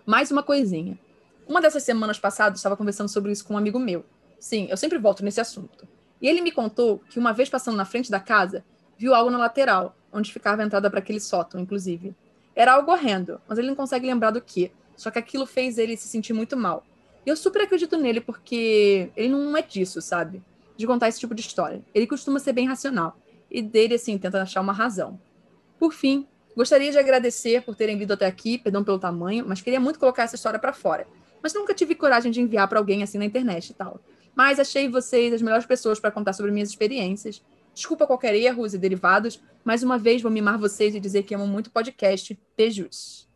[0.05, 0.99] Mais uma coisinha.
[1.47, 4.05] Uma dessas semanas passadas, estava conversando sobre isso com um amigo meu.
[4.39, 5.87] Sim, eu sempre volto nesse assunto.
[6.21, 8.63] E ele me contou que uma vez passando na frente da casa,
[8.99, 12.15] viu algo na lateral, onde ficava a entrada para aquele sótão, inclusive.
[12.55, 14.71] Era algo horrendo, mas ele não consegue lembrar do que.
[14.95, 16.85] Só que aquilo fez ele se sentir muito mal.
[17.25, 20.39] E eu super acredito nele porque ele não é disso, sabe?
[20.77, 21.81] De contar esse tipo de história.
[21.95, 23.17] Ele costuma ser bem racional.
[23.49, 25.19] E dele, assim, tenta achar uma razão.
[25.79, 29.79] Por fim, gostaria de agradecer por terem vindo até aqui, perdão pelo tamanho, mas queria
[29.79, 31.07] muito colocar essa história para fora.
[31.41, 33.99] Mas nunca tive coragem de enviar para alguém assim na internet e tal.
[34.35, 37.43] Mas achei vocês as melhores pessoas para contar sobre minhas experiências.
[37.73, 39.41] Desculpa qualquer erro e derivados.
[39.63, 42.37] Mais uma vez, vou mimar vocês e dizer que amo muito o podcast.
[42.55, 43.27] Beijos.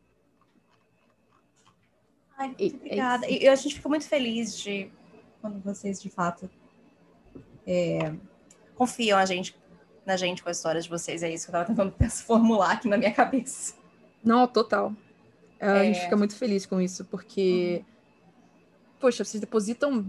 [2.38, 3.26] Ai, muito e, obrigada.
[3.26, 4.90] É e a gente fica muito feliz de
[5.42, 6.50] quando vocês, de fato,
[7.68, 8.14] é,
[8.76, 9.56] confiam a gente,
[10.10, 11.22] na gente com a história de vocês.
[11.22, 13.76] É isso que eu estava tentando formular aqui na minha cabeça.
[14.24, 14.92] Não, total.
[15.60, 16.04] A gente é.
[16.04, 18.94] fica muito feliz com isso, porque, uhum.
[19.00, 20.06] poxa, vocês depositam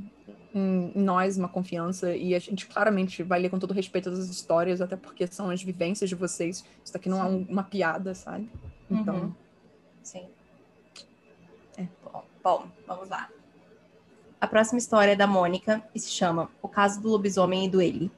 [0.55, 4.81] em, nós uma confiança e a gente claramente vai ler com todo respeito as histórias,
[4.81, 6.65] até porque são as vivências de vocês.
[6.83, 7.27] Isso daqui não é Sim.
[7.27, 8.49] é um, uma piada, sabe?
[8.91, 9.15] Então.
[9.15, 9.35] Uhum.
[10.03, 10.29] Sim.
[11.77, 11.87] É.
[12.03, 13.29] Bom, bom, vamos lá.
[14.41, 17.83] A próxima história é da Mônica e se chama O Caso do Lobisomem e do
[17.83, 18.11] Ele.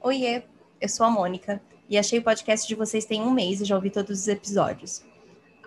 [0.00, 0.44] Oiê,
[0.80, 3.74] eu sou a Mônica e achei o podcast de vocês tem um mês e já
[3.74, 5.04] ouvi todos os episódios.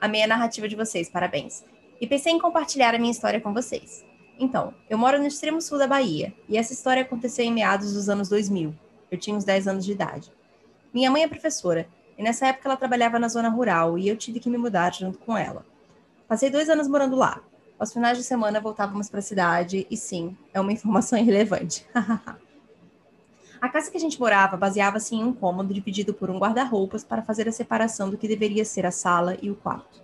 [0.01, 1.63] Amei a narrativa de vocês, parabéns.
[2.01, 4.03] E pensei em compartilhar a minha história com vocês.
[4.39, 8.09] Então, eu moro no extremo sul da Bahia, e essa história aconteceu em meados dos
[8.09, 8.73] anos 2000.
[9.11, 10.31] Eu tinha uns 10 anos de idade.
[10.91, 14.39] Minha mãe é professora, e nessa época ela trabalhava na zona rural, e eu tive
[14.39, 15.63] que me mudar junto com ela.
[16.27, 17.41] Passei dois anos morando lá.
[17.77, 21.85] Aos finais de semana voltávamos para a cidade, e sim, é uma informação irrelevante.
[23.63, 27.21] a casa que a gente morava baseava-se em um cômodo dividido por um guarda-roupas para
[27.21, 30.03] fazer a separação do que deveria ser a sala e o quarto.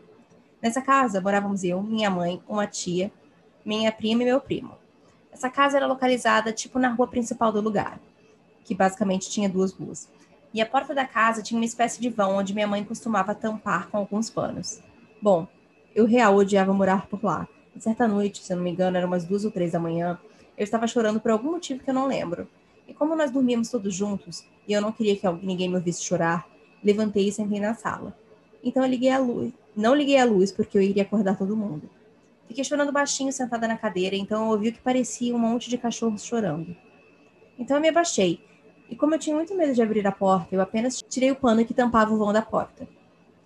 [0.61, 3.11] Nessa casa morávamos eu, minha mãe, uma tia
[3.65, 4.77] minha prima e meu primo.
[5.29, 7.99] Essa casa era localizada tipo na rua principal do lugar,
[8.63, 10.07] que basicamente tinha duas ruas.
[10.53, 13.89] E a porta da casa tinha uma espécie de vão onde minha mãe costumava tampar
[13.89, 14.81] com alguns panos.
[15.21, 15.45] Bom,
[15.93, 17.45] eu real odiava morar por lá.
[17.75, 20.17] E certa noite, se eu não me engano, eram umas duas ou três da manhã,
[20.57, 22.47] eu estava chorando por algum motivo que eu não lembro.
[22.89, 26.47] E como nós dormíamos todos juntos, e eu não queria que ninguém me ouvisse chorar,
[26.83, 28.17] levantei e sentei na sala.
[28.63, 29.53] Então eu liguei a luz.
[29.75, 31.89] Não liguei a luz porque eu iria acordar todo mundo.
[32.47, 35.77] Fiquei chorando baixinho sentada na cadeira, então eu ouvi o que parecia um monte de
[35.77, 36.75] cachorros chorando.
[37.59, 38.41] Então eu me abaixei,
[38.89, 41.63] e como eu tinha muito medo de abrir a porta, eu apenas tirei o pano
[41.63, 42.87] que tampava o vão da porta.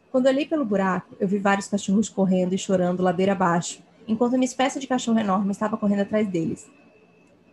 [0.09, 4.45] Quando olhei pelo buraco, eu vi vários cachorros correndo e chorando ladeira abaixo, enquanto uma
[4.45, 6.71] espécie de cachorro enorme estava correndo atrás deles.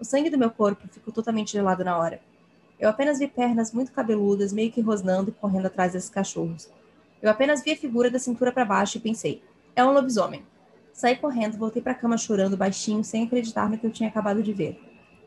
[0.00, 2.22] O sangue do meu corpo ficou totalmente gelado na hora.
[2.78, 6.70] Eu apenas vi pernas muito cabeludas, meio que rosnando e correndo atrás desses cachorros.
[7.20, 9.42] Eu apenas vi a figura da cintura para baixo e pensei:
[9.76, 10.42] é um lobisomem.
[10.94, 14.42] Saí correndo, voltei para a cama chorando baixinho, sem acreditar no que eu tinha acabado
[14.42, 14.80] de ver.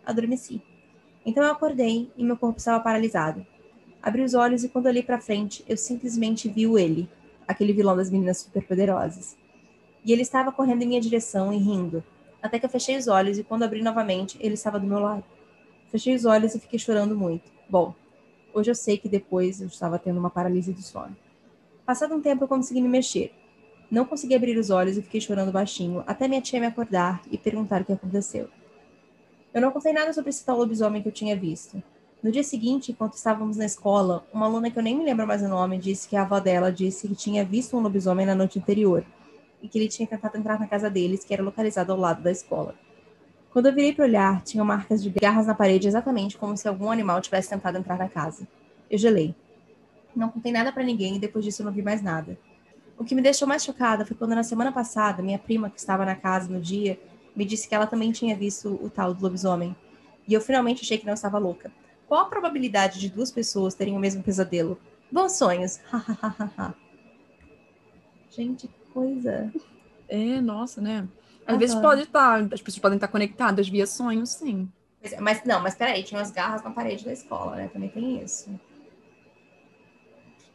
[0.03, 0.59] Adormeci.
[1.23, 3.45] Então eu acordei e meu corpo estava paralisado.
[4.01, 7.07] Abri os olhos e quando olhei para frente, eu simplesmente vi o ele,
[7.47, 9.37] aquele vilão das meninas superpoderosas.
[10.03, 12.03] E ele estava correndo em minha direção e rindo,
[12.43, 15.23] até que eu fechei os olhos e quando abri novamente, ele estava do meu lado.
[15.89, 17.49] Fechei os olhos e fiquei chorando muito.
[17.69, 17.95] Bom,
[18.53, 21.15] hoje eu sei que depois eu estava tendo uma paralisia do sono.
[21.85, 23.33] Passado um tempo eu consegui me mexer,
[23.89, 27.37] não consegui abrir os olhos e fiquei chorando baixinho, até minha tia me acordar e
[27.37, 28.49] perguntar o que aconteceu.
[29.53, 31.81] Eu não contei nada sobre esse tal lobisomem que eu tinha visto.
[32.21, 35.41] No dia seguinte, enquanto estávamos na escola, uma aluna que eu nem me lembro mais
[35.41, 38.59] o nome disse que a avó dela disse que tinha visto um lobisomem na noite
[38.59, 39.05] anterior
[39.63, 42.29] e que ele tinha tentado entrar na casa deles, que era localizada ao lado da
[42.29, 42.75] escola.
[43.49, 46.91] Quando eu virei para olhar, tinha marcas de garras na parede exatamente como se algum
[46.91, 48.45] animal tivesse tentado entrar na casa.
[48.91, 49.33] Eu gelei.
[50.13, 52.37] Não contei nada para ninguém e depois disso não vi mais nada.
[52.97, 56.05] O que me deixou mais chocada foi quando na semana passada, minha prima, que estava
[56.05, 56.99] na casa no dia,
[57.35, 59.75] me disse que ela também tinha visto o tal do lobisomem.
[60.27, 61.71] E eu finalmente achei que não estava louca.
[62.07, 64.77] Qual a probabilidade de duas pessoas terem o mesmo pesadelo?
[65.11, 65.79] Bons sonhos.
[68.29, 69.51] Gente, coisa.
[70.07, 71.07] É, nossa, né?
[71.45, 74.69] Às vezes pode estar, tá, as pessoas podem estar conectadas via sonhos, sim.
[75.01, 77.67] É, mas não, mas peraí, tinha umas garras na parede da escola, né?
[77.67, 78.49] Também tem isso.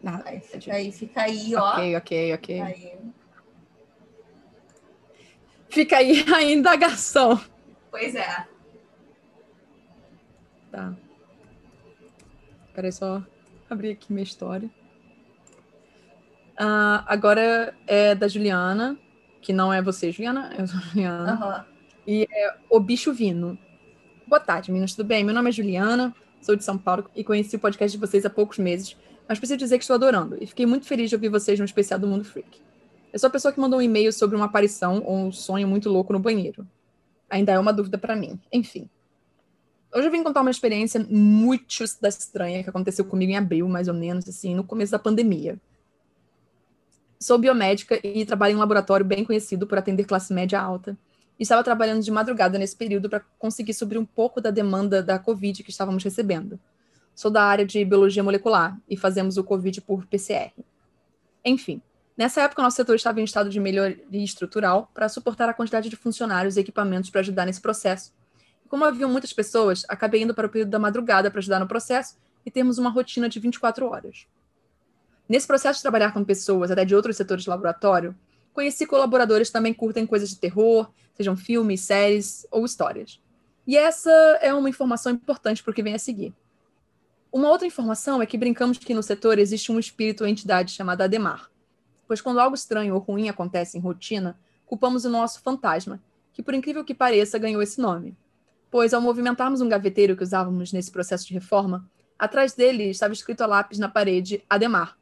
[0.05, 1.72] Ah, aí, fica aí, fica aí, ó.
[1.72, 2.61] Ok, ok, ok.
[2.61, 2.98] Aí.
[5.68, 7.40] Fica aí a indagação.
[7.90, 8.46] Pois é.
[10.70, 10.94] Tá.
[12.72, 13.22] Peraí, só
[13.68, 14.70] abrir aqui minha história.
[16.59, 18.99] Uh, agora é da Juliana,
[19.40, 21.66] que não é você, Juliana, é a Juliana.
[21.66, 21.79] Uhum.
[22.07, 23.59] E é O Bicho Vino.
[24.27, 25.25] Boa tarde, meninas, tudo bem?
[25.25, 28.31] Meu nome é Juliana, sou de São Paulo e conheci o podcast de vocês há
[28.31, 28.97] poucos meses
[29.29, 32.01] mas preciso dizer que estou adorando e fiquei muito feliz de ouvir vocês no especial
[32.01, 32.62] do Mundo Freak.
[33.12, 35.90] Eu sou a pessoa que mandou um e-mail sobre uma aparição ou um sonho muito
[35.90, 36.66] louco no banheiro.
[37.29, 38.40] Ainda é uma dúvida para mim.
[38.51, 38.88] Enfim.
[39.94, 43.94] Hoje eu vim contar uma experiência muito estranha que aconteceu comigo em abril, mais ou
[43.94, 45.59] menos, assim, no começo da pandemia.
[47.20, 50.96] Sou biomédica e trabalho em um laboratório bem conhecido por atender classe média alta.
[51.38, 55.64] Estava trabalhando de madrugada nesse período para conseguir subir um pouco da demanda da Covid
[55.64, 56.61] que estávamos recebendo.
[57.16, 60.52] Sou da área de biologia molecular e fazemos o Covid por PCR.
[61.44, 61.83] Enfim,
[62.16, 65.96] nessa época nosso setor estava em estado de melhoria estrutural para suportar a quantidade de
[65.96, 68.12] funcionários e equipamentos para ajudar nesse processo.
[68.68, 72.16] Como haviam muitas pessoas, acabei indo para o período da madrugada para ajudar no processo
[72.46, 74.26] e termos uma rotina de 24 horas.
[75.29, 78.17] Nesse processo de trabalhar com pessoas até de outros setores de laboratório,
[78.55, 83.21] conheci colaboradores que também curtem coisas de terror, sejam filmes, séries ou histórias.
[83.67, 84.11] E essa
[84.41, 86.35] é uma informação importante para o que vem a seguir.
[87.31, 91.05] Uma outra informação é que brincamos que no setor existe um espírito ou entidade chamada
[91.05, 91.51] Ademar,
[92.07, 96.55] pois quando algo estranho ou ruim acontece em rotina, culpamos o nosso fantasma, que por
[96.55, 98.17] incrível que pareça ganhou esse nome.
[98.71, 101.88] Pois ao movimentarmos um gaveteiro que usávamos nesse processo de reforma,
[102.19, 104.97] atrás dele estava escrito a lápis na parede Ademar,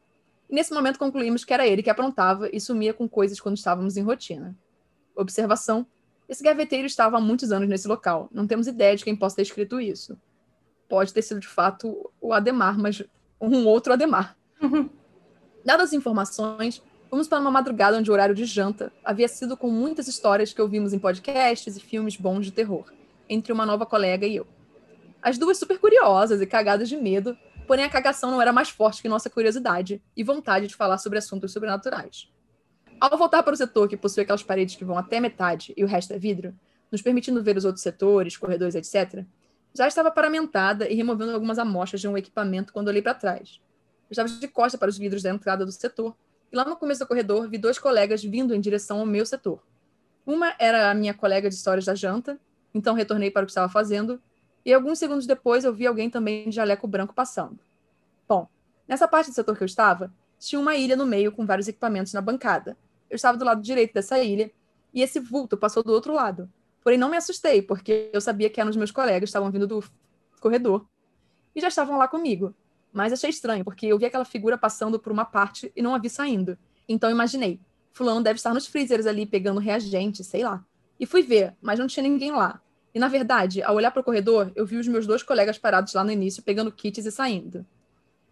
[0.49, 3.97] e nesse momento concluímos que era ele que aprontava e sumia com coisas quando estávamos
[3.97, 4.57] em rotina.
[5.15, 5.87] Observação:
[6.29, 8.29] esse gaveteiro estava há muitos anos nesse local.
[8.33, 10.19] Não temos ideia de quem possa ter escrito isso.
[10.89, 13.03] Pode ter sido de fato o Ademar, mas
[13.41, 14.37] um outro Ademar.
[15.65, 19.69] Dadas as informações, fomos para uma madrugada onde o horário de janta havia sido com
[19.69, 22.93] muitas histórias que ouvimos em podcasts e filmes bons de terror,
[23.29, 24.47] entre uma nova colega e eu.
[25.21, 29.03] As duas super curiosas e cagadas de medo, Porém, a cagação não era mais forte
[29.03, 32.31] que nossa curiosidade e vontade de falar sobre assuntos sobrenaturais.
[33.01, 35.87] Ao voltar para o setor que possui aquelas paredes que vão até metade e o
[35.87, 36.55] resto é vidro,
[36.91, 39.25] nos permitindo ver os outros setores, corredores, etc.,
[39.75, 43.61] já estava paramentada e removendo algumas amostras de um equipamento quando olhei para trás.
[44.09, 46.17] Eu estava de costa para os vidros da entrada do setor
[46.51, 49.63] e lá no começo do corredor vi dois colegas vindo em direção ao meu setor.
[50.25, 52.41] Uma era a minha colega de histórias da janta,
[52.73, 54.21] então retornei para o que estava fazendo,
[54.67, 57.57] e alguns segundos depois eu vi alguém também de jaleco branco passando.
[58.29, 58.49] Bom,
[58.89, 62.13] nessa parte do setor que eu estava, tinha uma ilha no meio com vários equipamentos
[62.13, 62.77] na bancada.
[63.09, 64.51] Eu estava do lado direito dessa ilha
[64.93, 66.51] e esse vulto passou do outro lado.
[66.83, 69.85] Porém, não me assustei, porque eu sabia que eram os meus colegas, estavam vindo do
[70.41, 70.85] corredor
[71.55, 72.53] e já estavam lá comigo.
[72.93, 75.99] Mas achei estranho, porque eu vi aquela figura passando por uma parte e não a
[75.99, 76.59] vi saindo.
[76.89, 77.61] Então imaginei,
[77.93, 80.65] fulano deve estar nos freezers ali pegando reagente, sei lá.
[80.99, 82.61] E fui ver, mas não tinha ninguém lá.
[82.97, 85.93] E, na verdade, ao olhar para o corredor, eu vi os meus dois colegas parados
[85.93, 87.67] lá no início, pegando kits e saindo.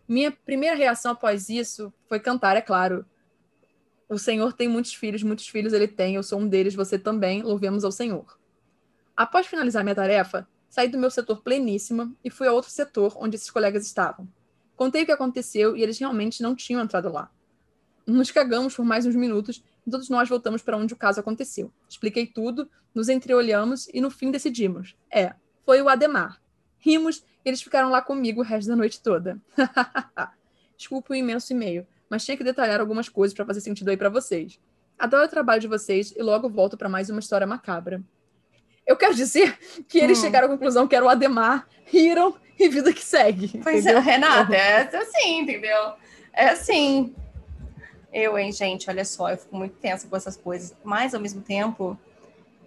[0.09, 3.05] Minha primeira reação após isso foi cantar, é claro.
[4.09, 7.43] O Senhor tem muitos filhos, muitos filhos ele tem, eu sou um deles, você também,
[7.43, 8.39] louvemos ao Senhor.
[9.15, 13.37] Após finalizar minha tarefa, saí do meu setor pleníssima e fui a outro setor onde
[13.37, 14.27] esses colegas estavam.
[14.75, 17.31] Contei o que aconteceu e eles realmente não tinham entrado lá.
[18.07, 21.71] Nos cagamos por mais uns minutos todos nós voltamos para onde o caso aconteceu.
[21.89, 24.97] Expliquei tudo, nos entreolhamos e no fim decidimos.
[25.11, 26.41] É, foi o Ademar.
[26.79, 29.41] Rimos e eles ficaram lá comigo o resto da noite toda.
[30.77, 34.09] Desculpa o imenso e-mail, mas tinha que detalhar algumas coisas para fazer sentido aí para
[34.09, 34.59] vocês.
[34.99, 38.03] Adoro o trabalho de vocês e logo volto para mais uma história macabra.
[38.87, 40.23] Eu quero dizer que eles hum.
[40.23, 43.61] chegaram à conclusão que era o Ademar, riram e vida que segue.
[43.63, 43.99] Pois é, entendeu?
[43.99, 45.93] é, Renata, é assim, entendeu?
[46.33, 47.15] É assim.
[48.15, 51.43] Eu, hein, gente, olha só, eu fico muito tensa com essas coisas, mas ao mesmo
[51.43, 51.99] tempo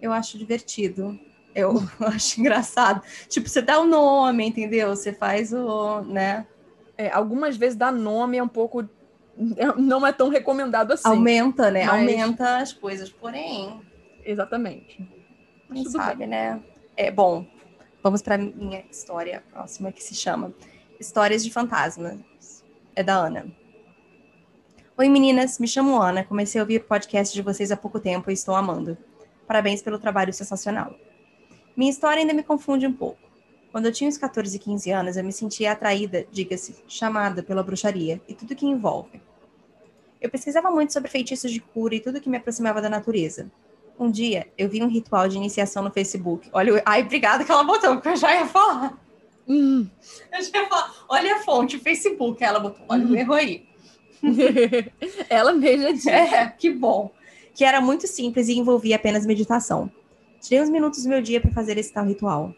[0.00, 1.18] eu acho divertido.
[1.54, 3.02] Eu acho engraçado.
[3.30, 4.90] Tipo, você dá o nome, entendeu?
[4.94, 6.46] Você faz o, né?
[6.98, 8.86] É, algumas vezes dar nome é um pouco
[9.78, 11.08] não é tão recomendado assim.
[11.08, 11.86] Aumenta, né?
[11.86, 11.94] Mas...
[11.94, 13.80] Aumenta as coisas, porém.
[14.22, 15.08] Exatamente.
[15.72, 16.28] Quem sabe, bem.
[16.28, 16.62] né?
[16.94, 17.46] É bom.
[18.02, 20.52] Vamos para minha história próxima que se chama
[21.00, 22.18] Histórias de Fantasmas.
[22.94, 23.46] É da Ana.
[25.00, 28.28] Oi meninas, me chamo Ana, comecei a ouvir o podcast de vocês há pouco tempo
[28.32, 28.98] e estou amando.
[29.46, 30.92] Parabéns pelo trabalho sensacional.
[31.76, 33.20] Minha história ainda me confunde um pouco.
[33.70, 37.62] Quando eu tinha uns 14 e 15 anos, eu me sentia atraída, diga-se, chamada pela
[37.62, 39.22] bruxaria e tudo que envolve.
[40.20, 43.52] Eu pesquisava muito sobre feitiços de cura e tudo que me aproximava da natureza.
[43.96, 46.50] Um dia, eu vi um ritual de iniciação no Facebook.
[46.52, 48.98] Olha, ai, obrigada que ela botou, porque eu já ia falar.
[49.46, 49.88] Hum.
[50.32, 53.68] Eu já ia falar, olha a fonte, Facebook, ela botou, olha o erro aí.
[55.28, 56.10] Ela mesma disse.
[56.10, 57.10] É, que bom.
[57.54, 59.90] Que era muito simples e envolvia apenas meditação.
[60.40, 62.54] Tirei uns minutos do meu dia para fazer esse tal ritual.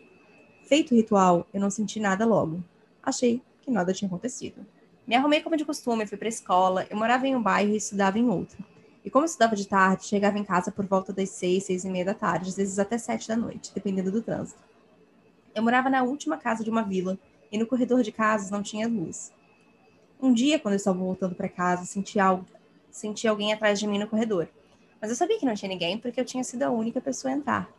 [0.66, 2.62] Feito o ritual, eu não senti nada logo.
[3.02, 4.66] Achei que nada tinha acontecido.
[5.06, 6.86] Me arrumei como de costume, fui para a escola.
[6.88, 8.62] Eu morava em um bairro e estudava em outro.
[9.04, 12.04] E como estudava de tarde, chegava em casa por volta das seis, seis e meia
[12.04, 14.60] da tarde, às vezes até sete da noite, dependendo do trânsito.
[15.54, 17.18] Eu morava na última casa de uma vila
[17.50, 19.32] e no corredor de casas não tinha luz.
[20.22, 22.44] Um dia, quando eu estava voltando para casa, senti algo,
[22.90, 24.48] senti alguém atrás de mim no corredor.
[25.00, 27.36] Mas eu sabia que não tinha ninguém porque eu tinha sido a única pessoa a
[27.36, 27.70] entrar.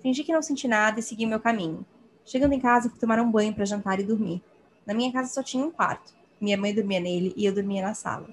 [0.00, 1.84] Fingi que não senti nada e segui meu caminho.
[2.24, 4.40] Chegando em casa, fui tomar um banho para jantar e dormir.
[4.86, 6.14] Na minha casa só tinha um quarto.
[6.40, 8.28] Minha mãe dormia nele e eu dormia na sala,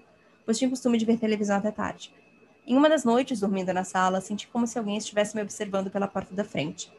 [0.45, 2.13] pois tinha o costume de ver televisão até tarde.
[2.65, 6.07] Em uma das noites, dormindo na sala, senti como se alguém estivesse me observando pela
[6.07, 6.91] porta da frente.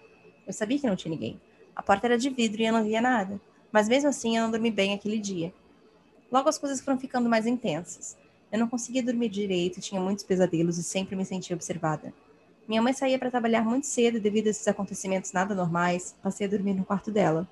[0.45, 1.41] Eu sabia que não tinha ninguém.
[1.77, 3.41] A porta era de vidro e eu não via nada.
[3.71, 5.53] Mas mesmo assim, eu não dormi bem aquele dia.
[6.31, 8.17] Logo as coisas foram ficando mais intensas.
[8.53, 12.13] Eu não conseguia dormir direito, tinha muitos pesadelos e sempre me sentia observada.
[12.67, 16.15] Minha mãe saía para trabalhar muito cedo devido a esses acontecimentos nada normais.
[16.23, 17.49] Passei a dormir no quarto dela.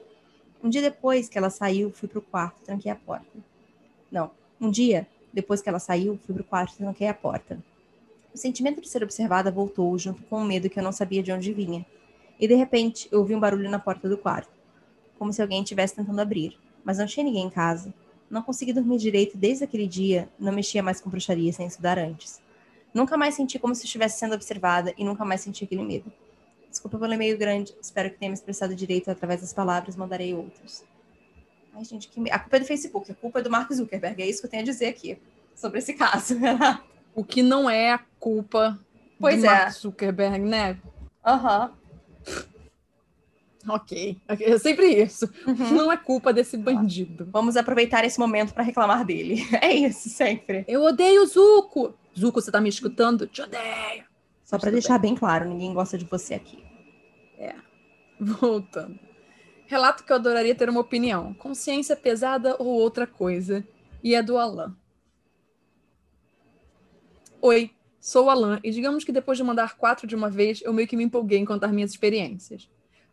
[0.62, 3.38] Um dia depois que ela saiu, fui pro quarto, tranquei a porta.
[4.10, 7.62] Não, um dia depois que ela saiu, fui pro quarto e tranquei a porta.
[8.34, 11.32] O sentimento de ser observada voltou junto com o medo que eu não sabia de
[11.32, 11.86] onde vinha.
[12.38, 14.50] E de repente, eu ouvi um barulho na porta do quarto,
[15.18, 17.94] como se alguém estivesse tentando abrir, mas não tinha ninguém em casa.
[18.30, 22.40] Não consegui dormir direito desde aquele dia, não mexia mais com bruxaria sem estudar antes.
[22.92, 26.12] Nunca mais senti como se estivesse sendo observada e nunca mais senti aquele medo.
[26.68, 30.84] Desculpa pelo e-mail grande, espero que tenha me expressado direito através das palavras, mandarei outros.
[31.74, 32.30] Ai, gente, que...
[32.30, 34.50] a culpa é do Facebook, a culpa é do Mark Zuckerberg, é isso que eu
[34.50, 35.18] tenho a dizer aqui
[35.54, 36.34] sobre esse caso.
[37.14, 38.78] o que não é a culpa
[39.20, 39.48] pois do é.
[39.50, 40.78] Mark Zuckerberg, né?
[41.24, 41.66] Aham.
[41.66, 41.85] Uhum.
[43.68, 45.28] Ok, é sempre isso.
[45.46, 45.72] Uhum.
[45.72, 47.28] Não é culpa desse bandido.
[47.32, 49.44] Vamos aproveitar esse momento para reclamar dele.
[49.60, 50.64] É isso, sempre.
[50.68, 51.94] Eu odeio o Zuko.
[52.16, 53.26] Zuko, você tá me escutando?
[53.26, 54.04] Te odeio.
[54.44, 55.10] Só para deixar bem.
[55.10, 56.62] bem claro, ninguém gosta de você aqui.
[57.38, 57.54] É.
[58.20, 58.98] Voltando.
[59.66, 61.34] Relato que eu adoraria ter uma opinião.
[61.34, 63.66] Consciência pesada ou outra coisa.
[64.02, 64.76] E é do Alan.
[67.40, 70.72] Oi, sou o Alan, e digamos que depois de mandar quatro de uma vez, eu
[70.72, 72.68] meio que me empolguei em contar minhas experiências.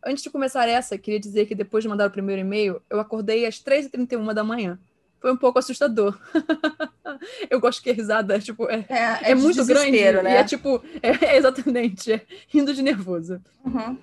[0.06, 3.46] Antes de começar essa, queria dizer que depois de mandar o primeiro e-mail, eu acordei
[3.46, 4.78] às 3h31 da manhã.
[5.22, 6.20] Foi um pouco assustador.
[7.50, 9.92] eu gosto que a risada tipo, é, é, é, é muito grande.
[9.92, 10.34] Né?
[10.34, 13.42] E é tipo, é, exatamente, é rindo de nervoso.
[13.64, 13.98] Uhum.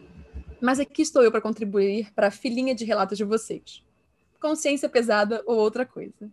[0.61, 3.83] Mas aqui estou eu para contribuir para a filhinha de relatos de vocês.
[4.41, 6.31] Consciência pesada ou outra coisa.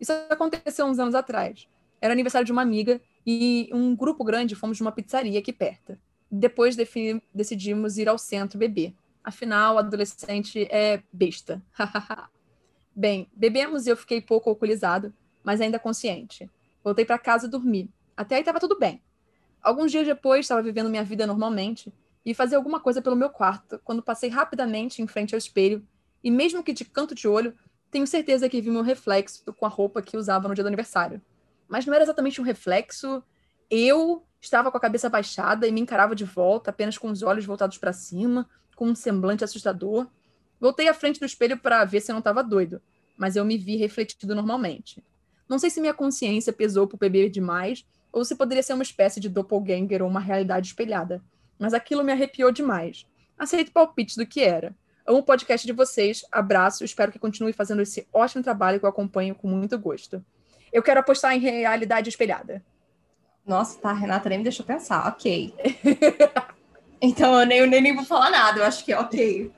[0.00, 1.66] Isso aconteceu uns anos atrás.
[2.00, 5.98] Era aniversário de uma amiga e um grupo grande fomos de uma pizzaria aqui perto.
[6.30, 6.76] Depois
[7.34, 8.94] decidimos ir ao centro beber.
[9.22, 11.62] Afinal, adolescente é besta.
[12.94, 16.50] Bem, bebemos e eu fiquei pouco alcoolizado, mas ainda consciente.
[16.82, 17.88] Voltei para casa dormir.
[18.16, 19.00] Até aí estava tudo bem.
[19.62, 21.92] Alguns dias depois, estava vivendo minha vida normalmente
[22.24, 25.86] e fazia alguma coisa pelo meu quarto, quando passei rapidamente em frente ao espelho
[26.22, 27.54] e, mesmo que de canto de olho,
[27.90, 31.22] tenho certeza que vi meu reflexo com a roupa que usava no dia do aniversário.
[31.68, 33.22] Mas não era exatamente um reflexo.
[33.70, 37.44] Eu estava com a cabeça baixada e me encarava de volta, apenas com os olhos
[37.44, 40.06] voltados para cima, com um semblante assustador.
[40.60, 42.80] Voltei à frente do espelho para ver se eu não estava doido,
[43.16, 45.02] mas eu me vi refletido normalmente.
[45.48, 49.18] Não sei se minha consciência pesou por beber demais ou se poderia ser uma espécie
[49.18, 51.20] de doppelganger ou uma realidade espelhada,
[51.58, 53.04] mas aquilo me arrepiou demais.
[53.36, 54.72] Aceito palpites do que era.
[55.04, 58.90] Amo o podcast de vocês, abraço, espero que continue fazendo esse ótimo trabalho que eu
[58.90, 60.24] acompanho com muito gosto.
[60.72, 62.64] Eu quero apostar em realidade espelhada.
[63.44, 65.08] Nossa, tá, Renata nem me deixou pensar.
[65.08, 65.52] Ok.
[67.00, 69.50] Então eu nem, eu nem vou falar nada, eu acho que é ok.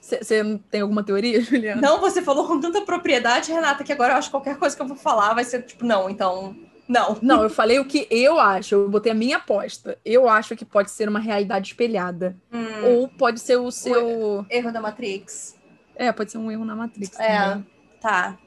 [0.00, 1.80] Você tem alguma teoria, Juliana?
[1.80, 4.82] Não, você falou com tanta propriedade, Renata, que agora eu acho que qualquer coisa que
[4.82, 6.56] eu vou falar vai ser tipo, não, então.
[6.88, 7.16] Não.
[7.22, 9.96] Não, eu falei o que eu acho, eu botei a minha aposta.
[10.04, 12.36] Eu acho que pode ser uma realidade espelhada.
[12.52, 12.84] Hum.
[12.84, 14.40] Ou pode ser o seu.
[14.40, 15.56] O erro da Matrix.
[15.94, 17.18] É, pode ser um erro na Matrix.
[17.18, 17.66] É, também.
[18.00, 18.38] tá.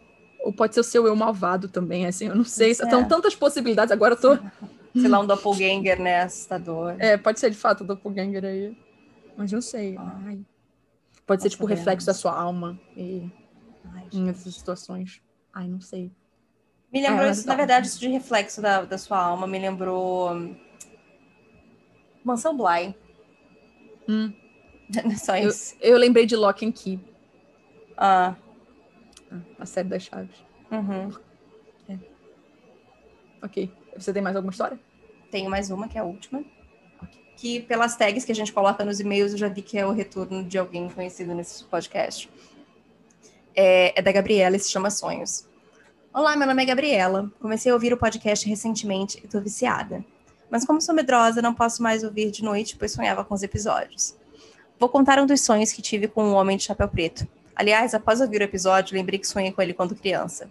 [0.41, 2.71] Ou pode ser o seu eu malvado também, assim, eu não sei.
[2.71, 2.73] É.
[2.75, 4.37] São tantas possibilidades, agora eu tô
[4.99, 6.21] sei lá, um doppelganger, né?
[6.21, 6.95] Assustador.
[6.99, 8.77] É, pode ser de fato um doppelganger aí.
[9.37, 9.95] Mas não sei.
[9.97, 10.21] Ah.
[10.25, 10.39] Ai.
[11.25, 12.79] Pode ser, tipo, o reflexo da sua alma.
[12.95, 13.29] E...
[13.93, 15.21] Ai, em essas situações.
[15.53, 16.11] Ai, não sei.
[16.91, 20.31] Me lembrou isso, na verdade, isso de reflexo da, da sua alma, me lembrou.
[20.31, 20.55] Hum,
[22.23, 22.95] Mansão Bly.
[24.07, 24.33] Hum.
[25.17, 25.75] Só isso.
[25.81, 26.99] Eu, eu, lembrei de Lock and Key.
[27.97, 28.35] Ah.
[29.31, 29.39] ah.
[29.59, 30.35] A série das chaves.
[30.71, 31.11] Uhum.
[31.89, 31.97] É.
[33.43, 33.71] Ok.
[33.97, 34.79] Você tem mais alguma história?
[35.31, 36.43] Tenho mais uma, que é a última.
[37.37, 39.91] Que pelas tags que a gente coloca nos e-mails, eu já vi que é o
[39.91, 42.29] retorno de alguém conhecido nesse podcast.
[43.55, 45.45] É, é da Gabriela e se chama Sonhos.
[46.13, 47.31] Olá, meu nome é Gabriela.
[47.39, 50.03] Comecei a ouvir o podcast recentemente e tô viciada.
[50.49, 54.15] Mas como sou medrosa, não posso mais ouvir de noite, pois sonhava com os episódios.
[54.79, 57.27] Vou contar um dos sonhos que tive com um homem de chapéu preto.
[57.55, 60.49] Aliás, após ouvir o episódio, lembrei que sonhei com ele quando criança.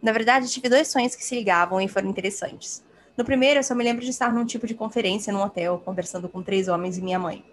[0.00, 2.84] Na verdade, tive dois sonhos que se ligavam e foram interessantes.
[3.16, 6.28] No primeiro, eu só me lembro de estar num tipo de conferência num hotel, conversando
[6.28, 7.44] com três homens e minha mãe.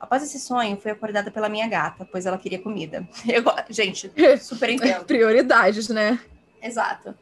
[0.00, 3.06] Após esse sonho, fui acordada pela minha gata, pois ela queria comida.
[3.28, 5.04] Eu, gente, super entendo.
[5.04, 6.18] Prioridades, né?
[6.62, 7.14] Exato.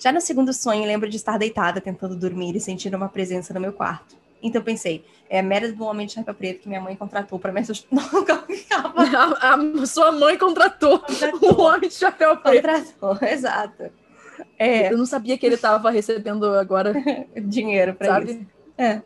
[0.00, 3.60] Já no segundo sonho, lembro de estar deitada tentando dormir e sentir uma presença no
[3.60, 4.16] meu quarto.
[4.42, 7.52] Então pensei, é a merda do homem de chapéu preto que minha mãe contratou pra
[7.52, 7.88] me assustar.
[7.92, 9.36] Não, calma.
[9.40, 11.54] A, a sua mãe contratou, Contratou.
[11.54, 12.62] o homem de chapéu preto.
[12.62, 13.90] Contratou, exato.
[14.58, 16.92] É, Eu não sabia que ele tava recebendo agora,
[17.36, 18.40] dinheiro pra isso.
[18.78, 19.02] É.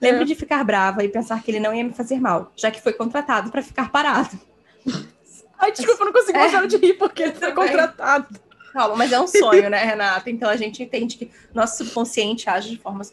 [0.00, 0.24] Lembro É.
[0.24, 2.92] de ficar brava e pensar que ele não ia me fazer mal, já que foi
[2.92, 4.38] contratado pra ficar parado.
[5.58, 6.50] Ai, desculpa, eu não consegui É.
[6.50, 7.54] parar de rir porque ele foi Também.
[7.68, 8.40] contratado.
[8.72, 10.30] Calma, mas é um sonho, né, Renata?
[10.30, 13.12] Então a gente entende que nosso subconsciente age de formas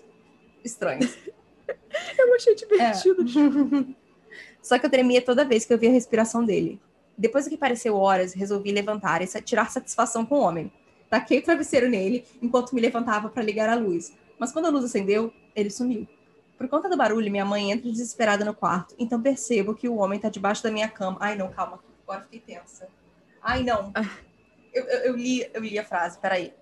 [0.64, 1.18] estranhas.
[2.18, 2.56] Eu achei É.
[2.56, 3.96] divertido.
[4.62, 6.80] Só que eu tremia toda vez que eu via a respiração dele.
[7.18, 10.72] Depois que pareceu horas, resolvi levantar e tirar satisfação com o homem.
[11.10, 14.14] Taquei o travesseiro nele enquanto me levantava para ligar a luz.
[14.38, 16.08] Mas quando a luz acendeu, ele sumiu.
[16.58, 18.96] Por conta do barulho, minha mãe entra desesperada no quarto.
[18.98, 21.18] Então percebo que o homem tá debaixo da minha cama.
[21.20, 21.80] Ai, não, calma.
[22.04, 22.88] Agora fiquei tensa.
[23.42, 23.94] Ai, não.
[24.74, 26.54] Eu, eu, eu li, eu li a frase, peraí.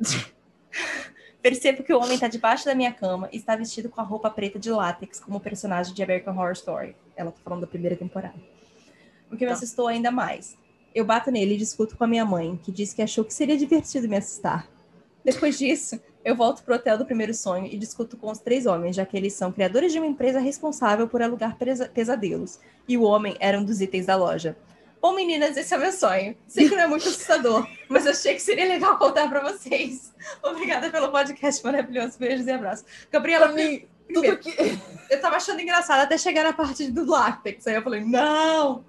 [1.42, 4.28] Percebo que o homem tá debaixo da minha cama e está vestido com a roupa
[4.28, 6.96] preta de látex, como o personagem de American Horror Story.
[7.14, 8.34] Ela tá falando da primeira temporada.
[9.30, 9.56] O que me Tá.
[9.56, 10.56] assustou ainda mais.
[10.96, 13.56] Eu bato nele e discuto com a minha mãe, que disse que achou que seria
[13.56, 14.66] divertido me assustar.
[15.22, 18.96] Depois disso, eu volto pro hotel do primeiro sonho e discuto com os três homens,
[18.96, 22.58] já que eles são criadores de uma empresa responsável por alugar pesa- pesadelos.
[22.88, 24.56] E o homem era um dos itens da loja.
[25.02, 26.34] Bom, meninas, esse é o meu sonho.
[26.48, 30.14] Sei que não é muito assustador, mas achei que seria legal contar pra vocês.
[30.42, 32.18] Obrigada pelo podcast maravilhoso.
[32.18, 32.86] Beijos e abraços.
[33.12, 34.78] Gabriela, Pra mim, primeiro, tudo que.
[35.10, 37.66] eu tava achando engraçado até chegar na parte do látex.
[37.66, 38.82] Aí eu falei, não!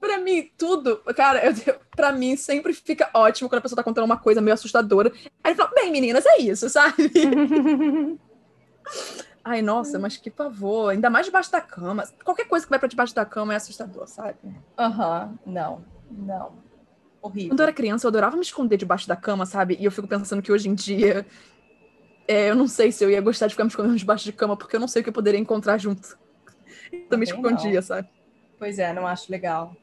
[0.00, 3.82] Pra mim, tudo, cara, eu, eu- pra mim sempre fica ótimo quando a pessoa tá
[3.84, 5.12] contando uma coisa meio assustadora.
[5.44, 7.10] Aí ele fala, bem, meninas, é isso, sabe?
[9.44, 10.90] Ai, nossa, mas que pavor.
[10.90, 12.04] Ainda mais debaixo da cama.
[12.24, 14.36] Qualquer coisa que vai pra debaixo da cama é assustador, sabe?
[14.78, 16.52] Aham, não, não.
[17.22, 17.50] Horrível.
[17.50, 19.76] Quando eu era criança, eu adorava me esconder debaixo da cama, sabe?
[19.80, 21.26] E eu fico pensando que hoje em dia.
[22.28, 24.56] é, eu não sei se eu ia gostar de ficar me escondendo debaixo de cama,
[24.56, 26.18] porque eu não sei o que eu poderia encontrar junto.
[26.92, 27.36] Me Também não.
[27.36, 28.08] escondia, sabe?
[28.60, 29.74] Pois é, não acho legal.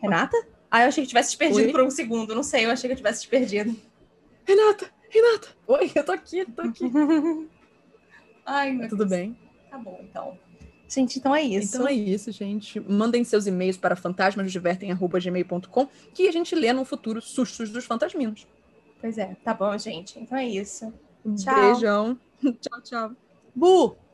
[0.00, 0.34] Renata?
[0.70, 1.70] Ah, eu achei que tivesse te perdido Oi?
[1.70, 2.34] por um segundo.
[2.34, 3.76] Não sei, eu achei que eu tivesse te perdido.
[4.46, 5.48] Renata, Renata!
[5.66, 6.84] Oi, eu tô aqui, tô aqui.
[8.46, 9.10] Ai, meu Tudo Deus.
[9.10, 9.38] bem?
[9.70, 10.38] Tá bom, então.
[10.88, 11.76] Gente, então é isso.
[11.76, 12.80] Então é isso, gente.
[12.80, 18.46] Mandem seus e-mails para fantasmasdivertem.gmail.com que a gente lê no futuro sustos dos fantasminos.
[18.98, 20.18] Pois é, tá bom, gente.
[20.18, 20.90] Então é isso.
[21.36, 21.54] Tchau.
[21.54, 22.18] beijão.
[22.62, 23.12] tchau, tchau.
[23.54, 24.07] Bu!